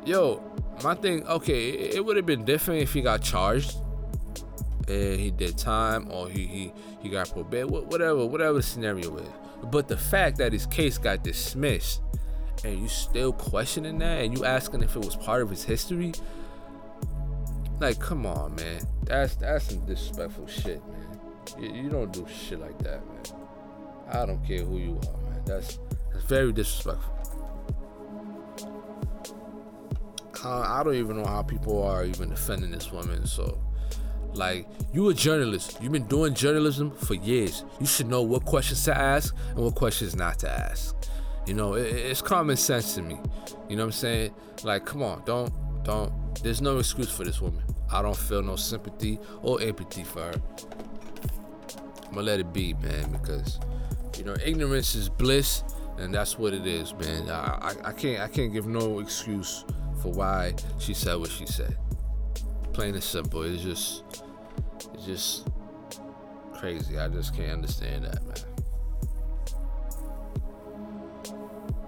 yo, 0.05 0.43
my 0.83 0.93
thing. 0.93 1.27
Okay, 1.27 1.69
it, 1.69 1.95
it 1.95 2.05
would 2.05 2.17
have 2.17 2.25
been 2.27 2.45
different 2.45 2.81
if 2.81 2.93
he 2.93 3.01
got 3.01 3.23
charged 3.23 3.75
and 4.87 5.19
he 5.19 5.31
did 5.31 5.57
time 5.57 6.11
or 6.11 6.29
he 6.29 6.45
he, 6.45 6.73
he 7.01 7.09
got 7.09 7.31
probation, 7.31 7.69
whatever 7.69 8.25
whatever 8.27 8.53
the 8.53 8.63
scenario 8.63 9.15
is. 9.17 9.27
But 9.63 9.87
the 9.87 9.97
fact 9.97 10.37
that 10.37 10.53
his 10.53 10.67
case 10.67 10.99
got 10.99 11.23
dismissed 11.23 12.01
and 12.63 12.79
you 12.79 12.87
still 12.87 13.33
questioning 13.33 13.97
that 13.99 14.23
and 14.23 14.37
you 14.37 14.45
asking 14.45 14.83
if 14.83 14.95
it 14.95 15.03
was 15.03 15.15
part 15.15 15.41
of 15.41 15.49
his 15.49 15.63
history, 15.63 16.13
like 17.79 17.99
come 17.99 18.27
on, 18.27 18.55
man. 18.55 18.81
That's 19.03 19.33
that's 19.35 19.65
some 19.65 19.83
disrespectful 19.87 20.45
shit, 20.45 20.81
man. 20.87 21.19
You, 21.59 21.83
you 21.83 21.89
don't 21.89 22.13
do 22.13 22.27
shit 22.27 22.59
like 22.59 22.77
that, 22.83 23.01
man. 23.07 23.23
I 24.11 24.27
don't 24.27 24.45
care 24.45 24.59
who 24.59 24.77
you 24.77 24.99
are. 25.07 25.22
That's 25.45 25.79
that's 26.11 26.25
very 26.25 26.51
disrespectful. 26.51 27.11
I 30.45 30.83
don't 30.83 30.95
even 30.95 31.21
know 31.21 31.25
how 31.25 31.41
people 31.41 31.81
are 31.83 32.03
even 32.03 32.29
defending 32.29 32.71
this 32.71 32.91
woman. 32.91 33.25
So 33.25 33.57
like, 34.33 34.67
you 34.91 35.09
a 35.09 35.13
journalist. 35.13 35.77
You've 35.81 35.91
been 35.91 36.07
doing 36.07 36.33
journalism 36.33 36.91
for 36.91 37.13
years. 37.13 37.63
You 37.79 37.85
should 37.85 38.07
know 38.07 38.23
what 38.23 38.45
questions 38.45 38.83
to 38.85 38.97
ask 38.97 39.35
and 39.49 39.59
what 39.59 39.75
questions 39.75 40.15
not 40.15 40.39
to 40.39 40.49
ask. 40.49 40.95
You 41.45 41.53
know, 41.53 41.75
it, 41.75 41.87
it's 41.87 42.21
common 42.21 42.57
sense 42.57 42.95
to 42.95 43.01
me. 43.01 43.19
You 43.69 43.75
know 43.75 43.83
what 43.83 43.87
I'm 43.87 43.91
saying? 43.91 44.33
Like, 44.63 44.85
come 44.85 45.03
on, 45.03 45.23
don't 45.25 45.53
don't. 45.83 46.11
There's 46.41 46.61
no 46.61 46.79
excuse 46.79 47.11
for 47.11 47.23
this 47.25 47.41
woman. 47.41 47.63
I 47.91 48.01
don't 48.01 48.15
feel 48.17 48.41
no 48.41 48.55
sympathy 48.55 49.19
or 49.41 49.61
empathy 49.61 50.03
for 50.03 50.21
her. 50.21 50.41
I'm 52.05 52.15
gonna 52.15 52.21
let 52.21 52.39
it 52.39 52.53
be, 52.53 52.73
man, 52.75 53.11
because 53.11 53.59
you 54.17 54.23
know 54.23 54.35
ignorance 54.43 54.95
is 54.95 55.09
bliss, 55.09 55.63
and 55.97 56.13
that's 56.13 56.37
what 56.37 56.53
it 56.53 56.65
is, 56.65 56.93
man. 56.95 57.29
I, 57.29 57.73
I, 57.83 57.89
I 57.89 57.91
can't 57.93 58.21
I 58.21 58.27
can't 58.27 58.51
give 58.53 58.65
no 58.65 58.99
excuse 58.99 59.65
for 60.01 60.11
why 60.11 60.53
she 60.79 60.93
said 60.93 61.15
what 61.15 61.29
she 61.29 61.45
said. 61.45 61.77
Plain 62.73 62.95
and 62.95 63.03
simple. 63.03 63.43
It's 63.43 63.63
just 63.63 64.03
it's 64.93 65.05
just 65.05 65.47
crazy. 66.53 66.97
I 66.97 67.07
just 67.07 67.35
can't 67.35 67.51
understand 67.51 68.05
that, 68.05 68.23
man. 68.25 68.53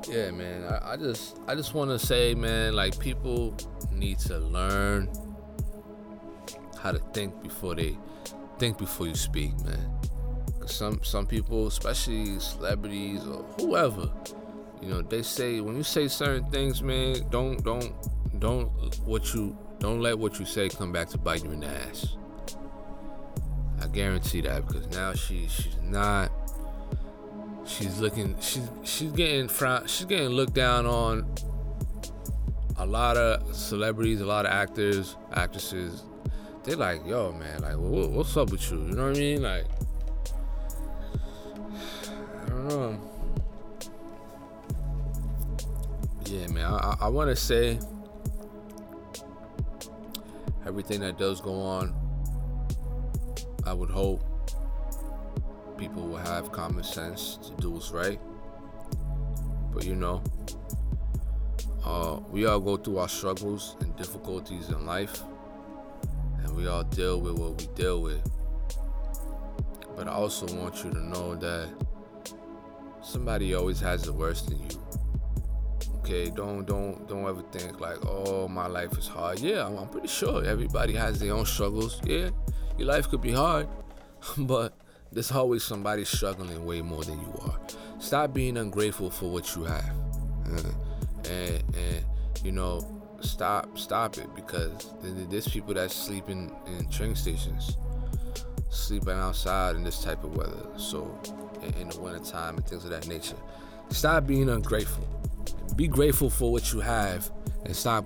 Yeah, 0.08 0.32
man. 0.32 0.64
I, 0.64 0.94
I 0.94 0.98
just 0.98 1.38
I 1.48 1.56
just 1.56 1.74
want 1.74 1.90
to 1.92 2.00
say, 2.00 2.36
man, 2.36 2.76
like 2.76 3.00
people 3.00 3.56
need 3.92 4.20
to 4.20 4.38
learn 4.38 5.10
how 6.80 6.92
to 6.92 7.00
think 7.14 7.42
before 7.42 7.74
they 7.76 7.98
think 8.60 8.78
before 8.78 9.08
you 9.08 9.16
speak, 9.16 9.52
man. 9.66 9.92
Some 10.68 11.04
some 11.04 11.26
people, 11.26 11.68
especially 11.68 12.40
celebrities 12.40 13.26
or 13.26 13.44
whoever, 13.60 14.10
you 14.82 14.90
know, 14.90 15.02
they 15.02 15.22
say 15.22 15.62
when 15.62 15.76
you 15.76 15.84
say 15.84 16.08
certain 16.08 16.50
things, 16.52 16.82
man, 16.82 17.26
don't 17.30 17.64
don't 17.64 17.94
don't 18.40 18.68
what 19.06 19.34
you 19.34 19.58
don't 19.80 20.02
let 20.02 20.18
what 20.18 20.40
you 20.40 20.46
say 20.46 20.70
come 20.70 20.92
back 20.92 21.10
to 21.10 21.18
bite 21.18 21.44
you 21.44 21.52
in 21.52 21.62
the 21.62 21.68
ass. 21.68 22.16
I 23.82 23.88
guarantee 23.88 24.42
that 24.42 24.68
because 24.68 24.88
now 24.88 25.14
she 25.14 25.48
she's 25.48 25.78
not 25.84 26.32
she's 27.66 28.00
looking 28.00 28.36
she's 28.40 28.70
she's 28.84 29.12
getting 29.12 29.48
frown 29.48 29.88
she's 29.88 30.06
getting 30.06 30.30
looked 30.30 30.54
down 30.54 30.86
on. 30.86 31.34
A 32.78 32.86
lot 32.86 33.16
of 33.16 33.56
celebrities 33.56 34.20
a 34.20 34.26
lot 34.26 34.46
of 34.46 34.52
actors 34.52 35.16
actresses 35.34 36.04
they 36.66 36.76
like 36.76 37.06
yo 37.06 37.32
man 37.32 37.62
like 37.62 37.78
what, 37.78 38.10
what's 38.10 38.36
up 38.36 38.52
with 38.52 38.70
you? 38.70 38.78
You 38.80 38.96
know 38.96 39.08
what 39.08 39.16
i 39.16 39.20
mean? 39.20 39.42
Like 39.42 39.66
i 42.72 42.98
yeah 46.26 46.48
man 46.48 46.66
i, 46.66 46.96
I 47.02 47.08
want 47.08 47.30
to 47.30 47.36
say 47.36 47.80
everything 50.66 51.02
that 51.02 51.18
does 51.18 51.42
go 51.42 51.54
on 51.62 51.94
i 53.66 53.74
would 53.74 53.90
hope 53.90 54.22
people 55.78 56.04
will 56.08 56.18
have 56.18 56.52
common 56.52 56.84
sense 56.84 57.38
to 57.44 57.62
do 57.62 57.72
what's 57.72 57.92
right. 57.92 58.20
But 59.74 59.86
you 59.86 59.96
know, 59.96 60.24
uh, 61.84 62.20
we 62.30 62.46
all 62.46 62.60
go 62.60 62.78
through 62.78 63.00
our 63.00 63.10
struggles 63.10 63.76
and 63.82 63.96
difficulties 63.98 64.70
in 64.70 64.86
life, 64.86 65.22
and 66.44 66.56
we 66.56 66.68
all 66.68 66.84
deal 66.84 67.20
with 67.20 67.38
what 67.38 67.60
we 67.60 67.68
deal 67.76 68.02
with. 68.02 68.22
But 69.96 70.08
I 70.08 70.12
also 70.12 70.46
want 70.58 70.84
you 70.84 70.92
to 70.92 71.00
know 71.00 71.36
that 71.36 71.70
somebody 73.06 73.54
always 73.54 73.80
has 73.80 74.08
it 74.08 74.14
worse 74.14 74.42
than 74.42 74.60
you. 74.60 74.82
Okay, 76.00 76.30
don't 76.30 76.66
don't 76.66 77.08
don't 77.08 77.28
ever 77.28 77.42
think 77.52 77.80
like, 77.80 77.98
oh, 78.06 78.48
my 78.48 78.68
life 78.68 78.98
is 78.98 79.08
hard. 79.08 79.40
Yeah, 79.40 79.66
I'm, 79.66 79.78
I'm 79.78 79.88
pretty 79.88 80.08
sure 80.08 80.44
everybody 80.44 80.94
has 80.94 81.20
their 81.20 81.34
own 81.34 81.46
struggles. 81.46 82.02
Yeah, 82.06 82.30
your 82.78 82.88
life 82.88 83.10
could 83.10 83.22
be 83.22 83.32
hard, 83.32 83.68
but 84.38 84.74
there's 85.12 85.32
always 85.32 85.64
somebody 85.64 86.06
struggling 86.06 86.66
way 86.66 86.82
more 86.82 87.04
than 87.04 87.20
you 87.20 87.34
are. 87.42 87.60
Stop 88.00 88.34
being 88.34 88.58
ungrateful 88.58 89.10
for 89.10 89.32
what 89.32 89.56
you 89.56 89.64
have. 89.64 89.96
Uh, 90.52 91.30
and, 91.30 91.64
and 91.76 92.06
you 92.44 92.52
know, 92.52 92.86
stop 93.22 93.78
stop 93.78 94.18
it 94.18 94.34
because 94.36 94.94
there's 95.02 95.48
people 95.48 95.74
that 95.74 95.90
sleeping 95.90 96.56
in 96.68 96.88
train 96.90 97.16
stations, 97.16 97.78
sleeping 98.70 99.18
outside 99.18 99.76
in 99.76 99.84
this 99.84 100.04
type 100.04 100.24
of 100.24 100.36
weather. 100.36 100.68
So 100.78 101.20
in, 101.80 101.90
the 101.90 102.00
wintertime 102.00 102.56
and 102.56 102.66
things 102.66 102.84
of 102.84 102.92
that 102.92 103.08
nature. 103.08 103.36
Stop 103.90 104.28
being 104.28 104.50
ungrateful. 104.50 105.08
Be 105.76 105.88
grateful 105.88 106.30
for 106.30 106.52
what 106.52 106.74
you 106.74 106.80
have 106.80 107.30
and 107.66 107.76
stop 107.76 108.06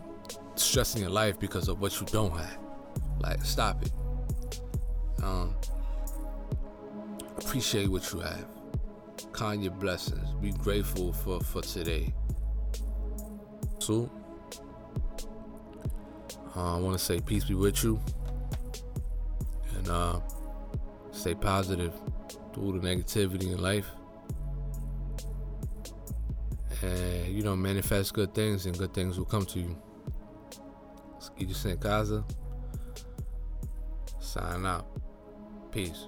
stressing 0.55 1.01
your 1.01 1.11
life 1.11 1.39
because 1.39 1.67
of 1.67 1.81
what 1.81 1.99
you 1.99 2.07
don't 2.07 2.31
have. 2.31 2.57
Like 3.19 3.43
stop 3.43 3.81
it. 3.83 3.91
Um, 5.23 5.55
appreciate 7.37 7.89
what 7.89 8.11
you 8.13 8.19
have. 8.19 8.45
Count 9.33 9.61
your 9.61 9.71
blessings. 9.73 10.33
Be 10.41 10.51
grateful 10.51 11.13
for, 11.13 11.39
for 11.41 11.61
today. 11.61 12.13
So, 13.79 14.09
uh, 16.55 16.77
I 16.77 16.79
want 16.79 16.97
to 16.97 17.03
say 17.03 17.19
peace 17.21 17.45
be 17.45 17.53
with 17.53 17.83
you. 17.83 17.99
And 19.75 19.89
uh, 19.89 20.19
stay 21.11 21.35
positive 21.35 21.93
through 22.53 22.79
the 22.79 22.87
negativity 22.87 23.51
in 23.51 23.61
life. 23.61 23.87
And, 26.81 27.27
you 27.27 27.43
know, 27.43 27.55
manifest 27.55 28.13
good 28.13 28.33
things 28.33 28.65
and 28.65 28.77
good 28.77 28.93
things 28.93 29.17
will 29.17 29.25
come 29.25 29.45
to 29.47 29.59
you. 29.59 29.77
Ski 31.19 31.75
Casa. 31.75 32.23
Sign 34.19 34.65
out. 34.65 34.87
Peace. 35.71 36.07